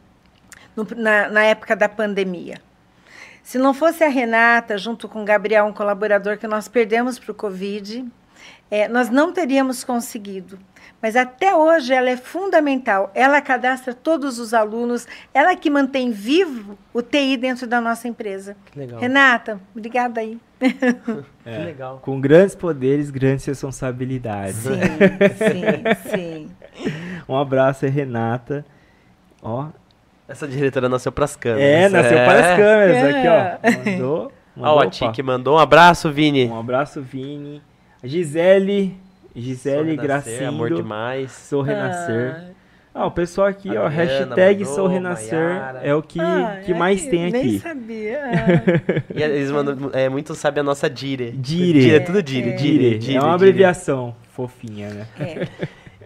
[0.77, 2.57] no- na, na época da pandemia.
[3.45, 7.31] Se não fosse a Renata, junto com o Gabriel, um colaborador que nós perdemos para
[7.31, 8.05] o Covid,
[8.71, 10.59] eh, nós não teríamos conseguido.
[11.01, 13.11] Mas até hoje ela é fundamental.
[13.15, 18.57] Ela cadastra todos os alunos, ela que mantém vivo o TI dentro da nossa empresa.
[18.73, 18.99] Que legal.
[18.99, 20.41] Renata, obrigada aí.
[21.45, 21.99] Que legal.
[22.03, 24.57] Com grandes poderes, grandes responsabilidades.
[24.57, 24.71] Sim,
[26.09, 26.93] sim, sim.
[27.29, 28.65] Um abraço Renata.
[29.43, 29.69] Ó.
[30.29, 31.63] Essa diretora nasceu pras câmeras.
[31.65, 33.05] É, nasceu para as câmeras.
[33.05, 33.31] Aqui, É.
[33.31, 33.91] ó.
[33.91, 34.33] Mandou.
[34.57, 34.91] Ó, mandou a opa.
[34.91, 36.47] Tique mandou um abraço, Vini.
[36.47, 37.61] Um abraço, Vini.
[38.03, 38.97] Gisele.
[39.37, 40.47] Gisele Gracindo.
[40.47, 41.33] Amor demais.
[41.33, 42.37] Sou renascer.
[42.51, 42.55] Ah,
[43.03, 45.81] Ah, o pessoal aqui, ó, hashtag mandou, sou renascer Maiara.
[45.83, 47.59] é o que, ah, que mais aí, tem Nem aqui.
[47.59, 48.21] sabia.
[48.25, 49.03] Ah.
[49.13, 51.33] E eles mandam, é, muito sabe a nossa Dire.
[51.33, 51.81] Dire.
[51.81, 52.51] Dire, tudo Dire.
[52.51, 52.53] É.
[52.53, 55.07] Dire, Dire, é uma abreviação fofinha, né?
[55.19, 55.49] É.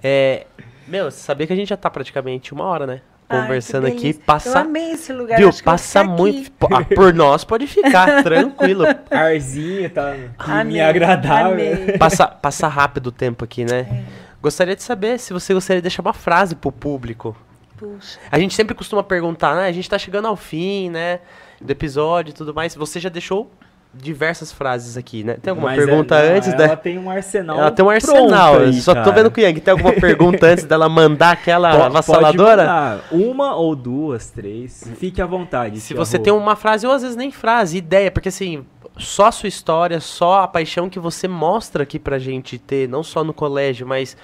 [0.02, 0.46] É,
[0.86, 3.02] meu, você sabia que a gente já tá praticamente uma hora, né?
[3.28, 4.20] Ai, Conversando que aqui, delícia.
[4.20, 4.58] Eu passa.
[4.60, 5.36] amei esse lugar.
[5.38, 5.50] Viu?
[5.62, 6.50] Passa muito.
[6.72, 8.84] ah, por nós pode ficar, tranquilo.
[9.10, 10.14] Arzinho, tá?
[10.38, 11.52] Amei, agradável.
[11.52, 11.98] amei.
[11.98, 13.80] Passa, passa rápido o tempo aqui, né?
[13.80, 14.04] É.
[14.40, 17.36] Gostaria de saber se você gostaria de deixar uma frase pro público.
[17.76, 18.18] Puxa.
[18.30, 19.66] A gente sempre costuma perguntar, né?
[19.66, 21.20] A gente tá chegando ao fim, né?
[21.60, 22.74] Do episódio e tudo mais.
[22.74, 23.50] Você já deixou
[23.94, 25.36] diversas frases aqui, né?
[25.42, 26.76] Tem alguma Mas pergunta ela- antes ela da.
[26.76, 27.58] tem um arsenal.
[27.58, 28.58] Ela tem um arsenal.
[28.60, 29.12] aí, Só tô cara.
[29.12, 29.60] vendo com o Yang.
[29.60, 32.56] Tem alguma pergunta antes dela mandar aquela Po- avassaladora?
[32.66, 34.84] pode mandar Uma ou duas, três.
[34.98, 35.80] Fique à vontade.
[35.80, 36.22] Se você Rô.
[36.22, 38.64] tem uma frase, ou às vezes nem frase, ideia, porque assim,
[38.96, 43.02] só a sua história, só a paixão que você mostra aqui pra gente ter, não
[43.02, 44.16] só no colégio, mas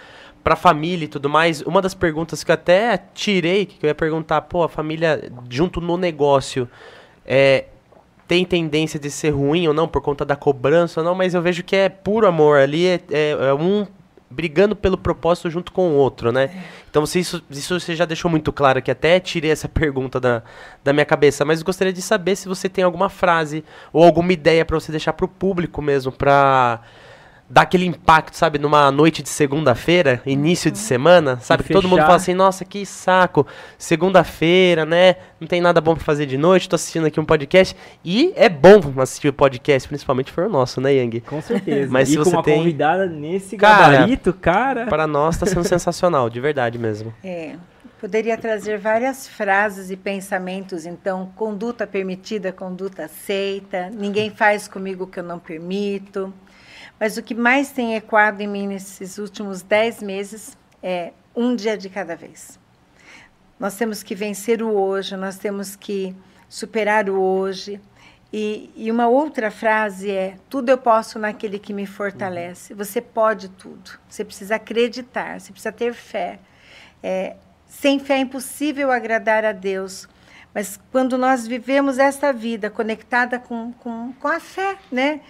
[0.43, 1.63] pra família e tudo mais.
[1.63, 5.81] Uma das perguntas que eu até tirei, que eu ia perguntar, pô, a família junto
[5.81, 6.69] no negócio,
[7.27, 7.65] é,
[8.27, 11.43] tem tendência de ser ruim ou não, por conta da cobrança ou não, mas eu
[11.43, 13.87] vejo que é puro amor ali, é, é- é um
[14.31, 16.51] brigando pelo propósito junto com o outro, né?
[16.91, 20.43] Então isso, isso você já deixou muito claro que até tirei essa pergunta da,
[20.83, 23.63] da minha cabeça, mas gostaria de saber se você tem alguma frase
[23.93, 26.81] ou alguma ideia pra você deixar pro público mesmo, pra
[27.55, 31.63] dá aquele impacto, sabe, numa noite de segunda-feira, início de semana, sabe?
[31.63, 33.47] Que todo mundo fala assim, nossa, que saco,
[33.79, 35.15] segunda-feira, né?
[35.41, 37.77] Não tem nada bom pra fazer de noite, tô assistindo aqui um podcast.
[38.05, 41.21] E é bom assistir o podcast, principalmente for o nosso, né, Yang?
[41.21, 41.93] Com certeza.
[41.93, 44.87] Mas e se com você uma tem- convidada nesse Cara, gabarito, cara.
[44.87, 47.15] Para nós tá sendo sensacional, de verdade mesmo.
[47.23, 47.55] É,
[48.01, 55.07] poderia trazer várias frases e pensamentos, então, conduta permitida, conduta aceita, ninguém faz comigo o
[55.07, 56.35] que eu não permito.
[57.05, 61.77] Mas o que mais tem ecoado em mim nesses últimos dez meses é um dia
[61.77, 62.59] de cada vez.
[63.61, 66.17] Nós temos que vencer o hoje, nós temos que
[66.49, 67.79] superar o hoje.
[68.33, 72.73] E, e uma outra frase é: tudo eu posso naquele que me fortalece.
[72.73, 74.01] Você pode tudo.
[74.09, 76.39] Você precisa acreditar, você precisa ter fé.
[77.03, 77.37] É,
[77.67, 80.09] sem fé é impossível agradar a Deus.
[80.55, 85.21] Mas quando nós vivemos essa vida conectada com, com, com a fé, né?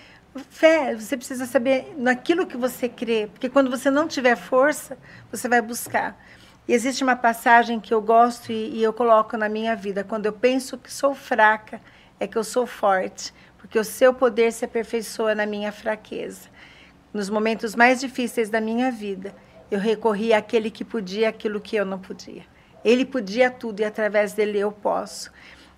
[0.51, 4.99] Fé, você precisa saber naquilo que você crê, porque quando você não tiver força,
[5.30, 6.18] você vai buscar.
[6.66, 10.03] E existe uma passagem que eu gosto e, e eu coloco na minha vida.
[10.03, 11.80] Quando eu penso que sou fraca,
[12.18, 16.49] é que eu sou forte, porque o seu poder se aperfeiçoa na minha fraqueza.
[17.12, 19.32] Nos momentos mais difíceis da minha vida,
[19.70, 22.43] eu recorri àquele que podia aquilo que eu não podia.
[22.85, 25.30] Ele podia tudo e através dele eu posso.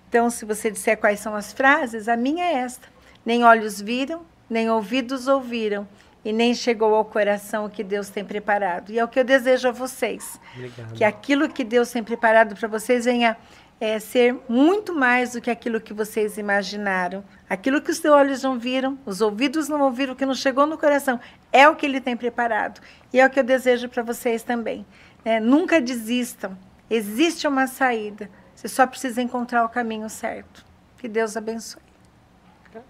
[0.09, 2.87] Então, se você disser quais são as frases, a minha é esta:
[3.25, 5.87] nem olhos viram, nem ouvidos ouviram,
[6.23, 8.91] e nem chegou ao coração o que Deus tem preparado.
[8.91, 10.93] E é o que eu desejo a vocês Obrigado.
[10.93, 13.37] que aquilo que Deus tem preparado para vocês venha
[13.79, 17.23] é, ser muito mais do que aquilo que vocês imaginaram.
[17.49, 20.65] Aquilo que os seus olhos não viram, os ouvidos não ouviram, o que não chegou
[20.65, 21.19] no coração,
[21.51, 22.81] é o que Ele tem preparado.
[23.13, 24.85] E é o que eu desejo para vocês também.
[25.23, 25.39] né?
[25.39, 26.57] nunca desistam.
[26.89, 28.29] Existe uma saída.
[28.55, 30.65] Você só precisa encontrar o caminho certo.
[30.97, 31.86] Que Deus abençoe.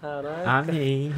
[0.00, 1.12] Caraca, Amém.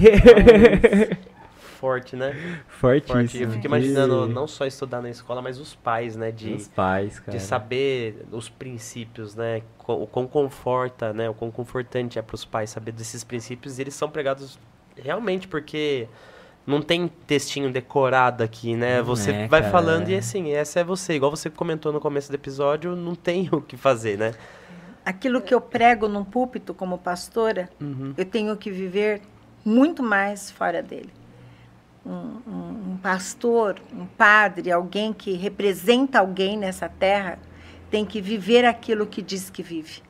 [1.80, 2.62] forte, né?
[2.68, 3.18] Fortíssimo.
[3.18, 3.42] Forte.
[3.42, 6.30] Eu fico imaginando não só estudar na escola, mas os pais, né?
[6.30, 7.36] De, Os pais, cara.
[7.36, 9.62] de saber os princípios, né?
[9.86, 11.28] O quão conforta, né?
[11.30, 13.78] O quão confortante é para os pais saber desses princípios.
[13.78, 14.58] E eles são pregados
[14.96, 16.06] realmente porque
[16.66, 19.00] não tem textinho decorado aqui, né?
[19.02, 21.14] Você é, vai cara, falando e assim, essa é você.
[21.14, 24.34] Igual você comentou no começo do episódio, não tem o que fazer, né?
[25.04, 28.14] Aquilo que eu prego num púlpito como pastora, Uhum.
[28.16, 29.22] eu tenho que viver
[29.64, 31.10] muito mais fora dele.
[32.04, 32.10] Um,
[32.46, 37.38] um- um pastor, um padre, alguém que representa alguém nessa terra,
[37.90, 40.02] tem que viver aquilo que diz que vive.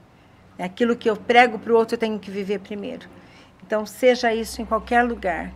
[0.58, 3.08] Aquilo que eu prego para o outro, eu tenho que viver primeiro.
[3.66, 5.52] Então, seja isso em qualquer lugar.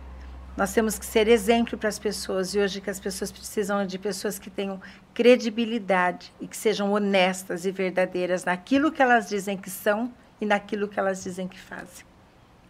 [0.57, 2.53] Nós temos que ser exemplo para as pessoas.
[2.55, 4.79] E hoje que as pessoas precisam de pessoas que tenham
[5.13, 10.87] credibilidade e que sejam honestas e verdadeiras naquilo que elas dizem que são e naquilo
[10.87, 12.05] que elas dizem que fazem.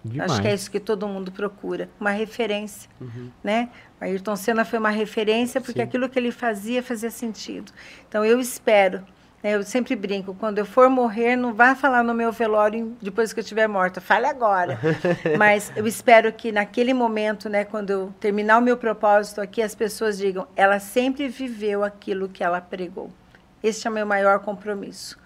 [0.03, 0.31] Demais.
[0.31, 3.31] Acho que é isso que todo mundo procura, uma referência, Uhum.
[3.43, 3.69] né?
[3.99, 5.83] Ayrton Senna foi uma referência porque Sim.
[5.87, 7.71] aquilo que ele fazia fazia sentido.
[8.07, 9.03] Então eu espero,
[9.51, 13.39] eu sempre brinco, quando eu for morrer, não vá falar no meu velório depois que
[13.39, 14.79] eu estiver morta, fale agora.
[15.37, 19.75] Mas eu espero que naquele momento, né, quando eu terminar o meu propósito aqui, as
[19.75, 23.11] pessoas digam, ela sempre viveu aquilo que ela pregou.
[23.61, 25.17] Este é o meu maior compromisso,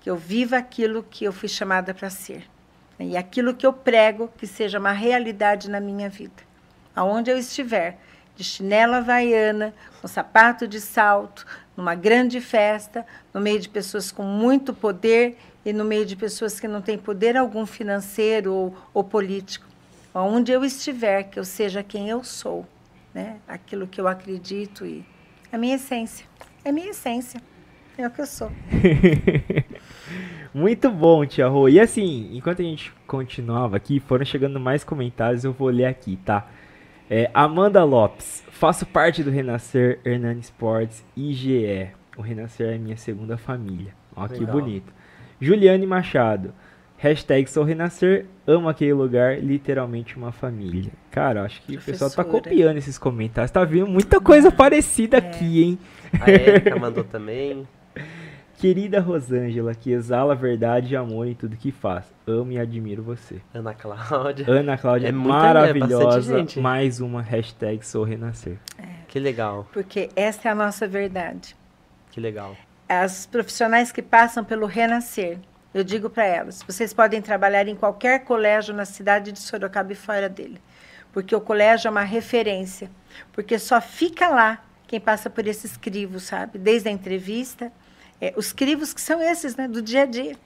[0.00, 2.44] que eu viva aquilo que eu fui chamada para ser.
[2.98, 6.42] E aquilo que eu prego que seja uma realidade na minha vida.
[6.94, 7.98] Aonde eu estiver,
[8.36, 11.46] de chinela havaiana, com sapato de salto,
[11.80, 16.60] numa grande festa, no meio de pessoas com muito poder e no meio de pessoas
[16.60, 19.66] que não têm poder algum financeiro ou, ou político.
[20.12, 22.66] Aonde eu estiver, que eu seja quem eu sou,
[23.14, 23.36] né?
[23.48, 25.02] aquilo que eu acredito e
[25.50, 26.26] a minha essência.
[26.62, 27.40] É a minha essência.
[27.96, 28.52] É o que eu sou.
[30.52, 31.68] Muito bom, Tia Rô.
[31.68, 36.16] E assim, enquanto a gente continuava aqui, foram chegando mais comentários, eu vou ler aqui,
[36.16, 36.46] tá?
[37.12, 41.88] É, Amanda Lopes, faço parte do Renascer Hernani Sports IGE.
[42.16, 43.92] O Renascer é minha segunda família.
[44.14, 44.92] Ó, que bonito.
[45.40, 46.54] Juliane Machado,
[46.96, 50.92] hashtag sou Renascer, amo aquele lugar, literalmente uma família.
[51.10, 52.44] Cara, acho que o pessoal tá Professora.
[52.44, 53.50] copiando esses comentários.
[53.50, 55.78] Tá vendo muita coisa parecida aqui, hein?
[56.20, 57.66] A Erika mandou também.
[58.60, 62.04] Querida Rosângela, que exala verdade e amor em tudo que faz.
[62.26, 63.40] Amo e admiro você.
[63.54, 64.44] Ana Cláudia.
[64.46, 66.38] Ana Cláudia, É é maravilhosa.
[66.38, 66.60] gente.
[66.60, 68.58] mais uma hashtag sou renascer.
[69.08, 71.56] Que legal, Porque essa é a nossa verdade.
[72.10, 72.54] que legal.
[72.86, 75.38] as profissionais que passam pelo Renascer,
[75.72, 79.96] eu digo para elas, vocês podem trabalhar em qualquer colégio na cidade de Sorocaba e
[79.96, 80.60] fora dele,
[81.12, 82.90] porque o colégio é uma referência,
[83.32, 86.58] porque só fica lá quem passa por esses crivos, sabe?
[86.58, 87.72] Desde a entrevista,
[88.20, 90.36] é, os crivos que são esses, né, do dia a dia.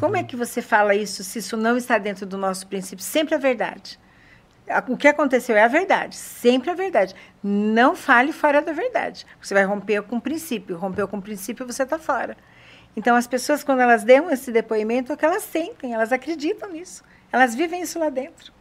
[0.00, 3.04] Como é que você fala isso se isso não está dentro do nosso princípio?
[3.04, 3.98] Sempre a verdade.
[4.88, 7.14] o que aconteceu é a verdade, sempre a verdade.
[7.42, 9.24] Não fale fora da verdade.
[9.40, 10.76] Você vai romper com o princípio.
[10.76, 12.36] Rompeu com o princípio, você está fora.
[12.96, 16.70] Então, as pessoas, quando elas dão esse depoimento, é o que elas sentem, elas acreditam
[16.70, 17.04] nisso.
[17.30, 18.52] Elas vivem isso lá dentro.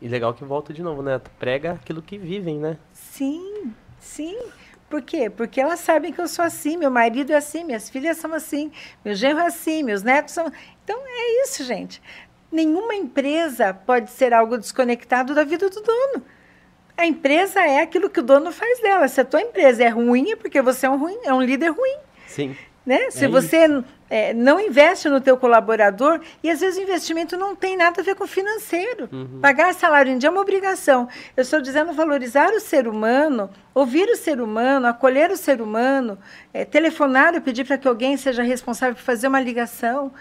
[0.00, 1.20] E legal que volta de novo, né?
[1.38, 2.76] Prega aquilo que vivem, né?
[2.92, 4.38] Sim, sim.
[4.92, 5.30] Por quê?
[5.30, 8.70] Porque elas sabem que eu sou assim, meu marido é assim, minhas filhas são assim,
[9.02, 10.52] meu genro é assim, meus netos são.
[10.84, 12.02] Então é isso, gente.
[12.52, 16.22] Nenhuma empresa pode ser algo desconectado da vida do dono.
[16.94, 19.08] A empresa é aquilo que o dono faz dela.
[19.08, 21.70] Se a tua empresa é ruim, é porque você é um, ruim, é um líder
[21.70, 21.96] ruim.
[22.26, 22.54] Sim.
[22.84, 23.10] Né?
[23.10, 23.66] Se É você
[24.12, 28.04] é, não investe no teu colaborador, e às vezes o investimento não tem nada a
[28.04, 29.08] ver com financeiro.
[29.40, 31.08] Pagar salário em dia é uma obrigação.
[31.34, 36.18] Eu estou dizendo valorizar o ser humano, ouvir o ser humano, acolher o ser humano,
[36.52, 40.12] é, telefonar ou pedir para que alguém seja responsável por fazer uma ligação.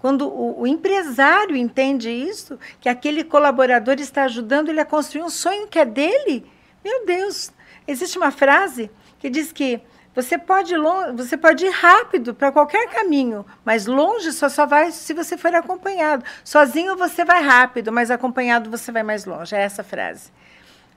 [0.00, 5.30] Quando o, o empresário entende isso, que aquele colaborador está ajudando ele a construir um
[5.30, 6.44] sonho que é dele,
[6.84, 7.52] meu Deus,
[7.86, 9.80] existe uma frase que diz que
[10.18, 10.74] você pode,
[11.14, 15.54] você pode ir rápido para qualquer caminho, mas longe só, só vai se você for
[15.54, 16.24] acompanhado.
[16.42, 19.54] Sozinho você vai rápido, mas acompanhado você vai mais longe.
[19.54, 20.32] É essa frase.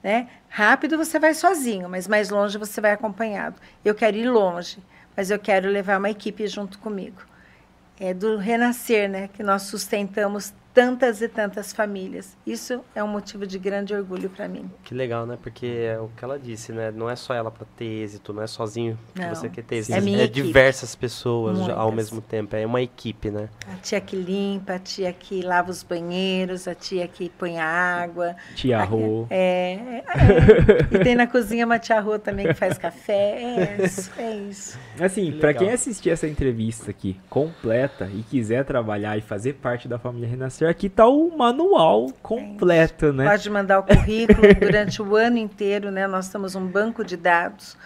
[0.01, 0.27] Né?
[0.49, 3.61] Rápido você vai sozinho, mas mais longe você vai acompanhado.
[3.85, 4.79] Eu quero ir longe,
[5.15, 7.21] mas eu quero levar uma equipe junto comigo.
[7.99, 12.37] É do renascer, né, que nós sustentamos tantas e tantas famílias.
[12.45, 14.69] Isso é um motivo de grande orgulho para mim.
[14.83, 15.37] Que legal, né?
[15.41, 16.91] Porque é o que ela disse, né?
[16.91, 19.75] Não é só ela pra ter êxito, não é sozinho que Não, você quer ter
[19.77, 19.97] êxito.
[19.97, 20.47] é minha equipe.
[20.47, 22.11] diversas pessoas já- ao Muitas.
[22.11, 22.55] mesmo tempo.
[22.55, 23.49] É uma equipe, né?
[23.71, 27.65] A tia que limpa, a tia que lava os banheiros, a tia que põe a
[27.65, 28.35] água.
[28.55, 29.27] Tia a- Rô.
[29.29, 30.01] É, é, é.
[31.01, 33.41] E tem na cozinha uma tia Rô também que faz café.
[33.81, 34.79] É isso, é isso.
[34.99, 35.63] Assim, Que pra legal.
[35.65, 40.60] quem assistir essa entrevista aqui completa e quiser trabalhar e fazer parte da família Renascer,
[40.67, 43.29] aqui tá o manual completo, né?
[43.29, 46.07] Pode mandar o currículo durante o ano inteiro, né?
[46.07, 47.77] Nós temos um banco de dados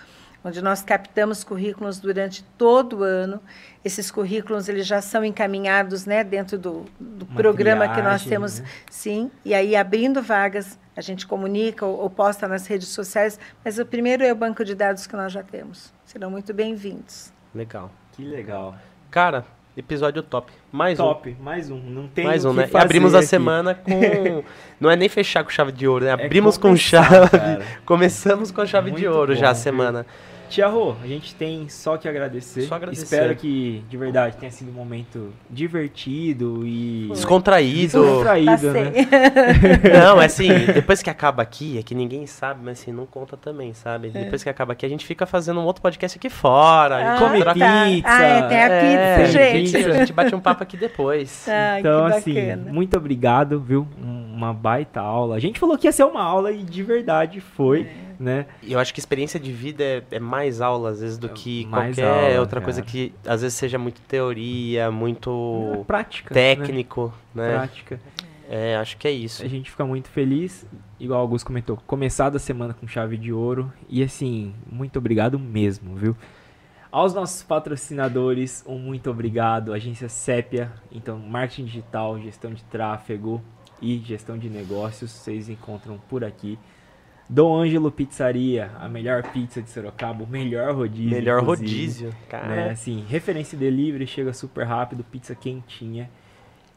[0.45, 3.41] onde nós captamos currículos durante todo o ano.
[3.84, 8.59] Esses currículos eles já são encaminhados, né, dentro do, do programa que nós triagem, temos,
[8.59, 8.67] né?
[8.88, 9.32] sim.
[9.43, 13.86] E aí abrindo vagas, a gente comunica ou, ou posta nas redes sociais, mas o
[13.88, 15.91] primeiro é o banco de dados que nós já temos.
[16.05, 17.34] Serão muito bem-vindos.
[17.53, 17.91] Legal.
[18.11, 18.76] Que legal.
[19.09, 19.45] Cara,
[19.78, 20.51] episódio top.
[20.71, 21.80] Mais Top, mais um.
[21.80, 22.07] Não um.
[22.07, 22.69] tem Mais um, né?
[22.71, 23.28] E abrimos a aqui.
[23.28, 24.43] semana com.
[24.80, 26.11] Não é nem fechar com chave de ouro, né?
[26.11, 27.30] É Abrimos com começar, chave.
[27.30, 27.65] cara.
[27.86, 29.63] Começamos com chave de Muito ouro já bom, a viu?
[30.49, 32.61] Tia Rô, a gente tem só que agradecer.
[32.63, 33.03] Só agradecer.
[33.03, 38.01] Espero que, de verdade, tenha sido um momento divertido e Descontraído.
[38.01, 38.91] descontraído, né?
[40.01, 43.35] Não, é assim, depois que acaba aqui, é que ninguém sabe, mas assim, não conta
[43.35, 44.09] também, sabe?
[44.09, 46.95] Depois que acaba aqui, a gente fica fazendo um outro podcast aqui fora.
[46.95, 48.07] A gente Ah, come troca- pizza.
[48.09, 49.77] Ah, é, tem a É, pizza, gente.
[49.77, 51.45] A gente bate um papo aqui depois.
[51.55, 53.87] Ah, Então, que assim, muito obrigado, viu?
[54.01, 55.37] Um- Uma baita aula.
[55.37, 58.05] A gente falou que ia ser uma aula e de verdade foi, É.
[58.20, 58.45] né?
[58.61, 61.66] E eu acho que experiência de vida é, é mais aula, às vezes, do que
[61.68, 62.91] mais qualquer aula, outra coisa cara.
[62.91, 66.34] que às vezes seja muito teoria, muito Prática.
[66.34, 66.55] né?
[66.55, 67.53] técnico, né?
[67.53, 67.99] Prática.
[68.49, 69.43] É, acho que é isso.
[69.43, 70.66] A gente fica muito feliz,
[70.99, 73.72] igual o Augusto comentou, começar a semana com chave de ouro.
[73.89, 76.16] E assim, muito obrigado mesmo, viu?
[76.91, 79.74] Aos nossos patrocinadores, um muito obrigado.
[79.74, 83.41] Agência Sépia, então, marketing digital, gestão de tráfego
[83.82, 86.57] e gestão de negócios, vocês encontram por aqui.
[87.28, 91.09] Dom Ângelo Pizzaria, a melhor pizza de Sorocaba, o melhor rodízio.
[91.09, 92.47] Melhor rodízio, cara.
[92.47, 92.69] Né?
[92.71, 96.09] Assim, referência delivery, chega super rápido, pizza quentinha.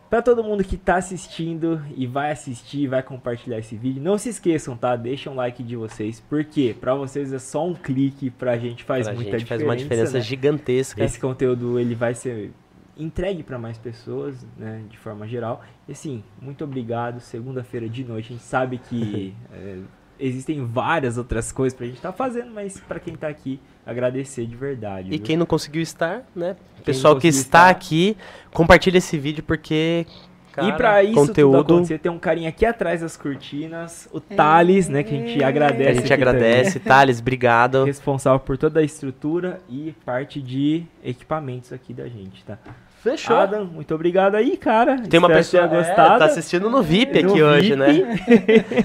[0.09, 4.31] Pra todo mundo que tá assistindo e vai assistir, vai compartilhar esse vídeo, não se
[4.31, 4.97] esqueçam, tá?
[4.97, 9.07] Deixa um like de vocês, porque pra vocês é só um clique, pra gente faz
[9.07, 9.49] Pra muita gente diferença.
[9.49, 10.21] faz uma diferença né?
[10.25, 11.05] gigantesca.
[11.05, 12.53] Esse conteúdo ele vai ser
[12.97, 15.63] entregue pra mais pessoas, né, de forma geral.
[15.87, 17.21] E assim, muito obrigado.
[17.21, 19.77] Segunda-feira de noite, a gente sabe que é,
[20.19, 24.57] existem várias outras coisas pra gente estar fazendo, mas pra quem tá aqui, agradecer de
[24.57, 25.09] verdade.
[25.09, 25.21] E viu?
[25.21, 26.57] quem não conseguiu estar, né?
[26.77, 28.17] Quem Pessoal que está estar- aqui,
[28.53, 30.07] compartilha esse vídeo porque.
[30.53, 34.19] Cara, e pra isso tudo conteúdo acontecer, tem um carinha aqui atrás das cortinas, o
[34.19, 35.45] Thales, né, que a gente É.
[35.47, 35.89] agradece.
[35.91, 36.15] a gente também.
[36.15, 36.81] agradece.
[36.81, 37.85] Thales, obrigado.
[37.85, 42.59] Responsável por toda a estrutura e parte de equipamentos aqui da gente, tá?
[43.03, 43.37] Fechou.
[43.37, 44.99] Adam, muito obrigado aí, cara.
[45.09, 46.19] Tem uma Espero pessoa que tenha é, gostado.
[46.21, 47.77] tá assistindo no VIP No aqui hoje, VIP.
[47.77, 48.19] né?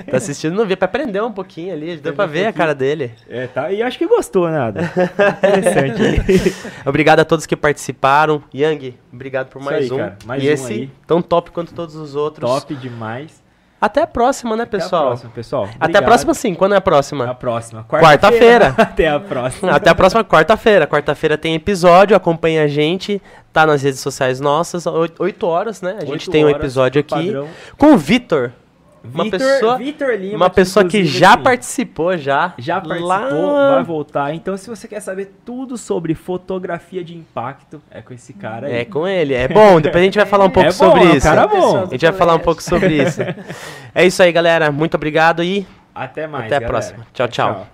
[0.09, 1.97] tá assistindo no VIP pra aprender um pouquinho ali.
[1.97, 3.11] Deu pra um ver a cara dele.
[3.28, 3.72] É, tá?
[3.72, 4.84] E acho que gostou, né, Adam?
[4.84, 6.53] Interessante.
[6.86, 8.43] Obrigado a todos que participaram.
[8.53, 9.97] Yang, obrigado por mais aí, um.
[9.97, 10.18] cara.
[10.26, 10.91] Mais e um esse aí.
[11.07, 12.49] tão top quanto todos os outros.
[12.49, 13.43] Top demais.
[13.84, 15.01] Até a próxima, né, pessoal?
[15.01, 15.63] Até a próxima, pessoal.
[15.63, 16.05] Até a Obrigado.
[16.05, 16.55] próxima sim.
[16.55, 17.29] Quando é a próxima?
[17.29, 17.84] a próxima.
[17.84, 18.73] Quarta-feira.
[18.79, 19.71] Até a próxima.
[19.73, 20.88] Até a próxima quarta-feira.
[20.88, 23.21] Quarta-feira tem episódio, acompanha a gente.
[23.51, 25.97] Tá nas redes sociais nossas, 8 horas, né?
[26.01, 27.49] A gente tem um episódio aqui padrão.
[27.77, 28.53] com o Vitor.
[29.04, 32.54] Uma Vitor- pessoa, Vitor Lima, uma pessoa que já participou já.
[32.58, 33.08] já participou,
[33.51, 34.34] lá- vai voltar.
[34.34, 38.74] Então, se você quer saber tudo sobre fotografia de impacto, é com esse cara aí.
[38.78, 39.34] É com ele.
[39.34, 41.28] É bom, depois a gente vai falar um pouco É bom, sobre é um isso.
[41.28, 41.78] cara bom.
[41.84, 43.20] A gente vai falar um pouco sobre isso.
[43.95, 44.72] É isso aí, galera.
[44.72, 46.45] Muito obrigado e Até mais.
[46.45, 46.68] até a galera.
[46.72, 47.08] próxima.
[47.14, 47.28] tchau.
[47.28, 47.68] tchau.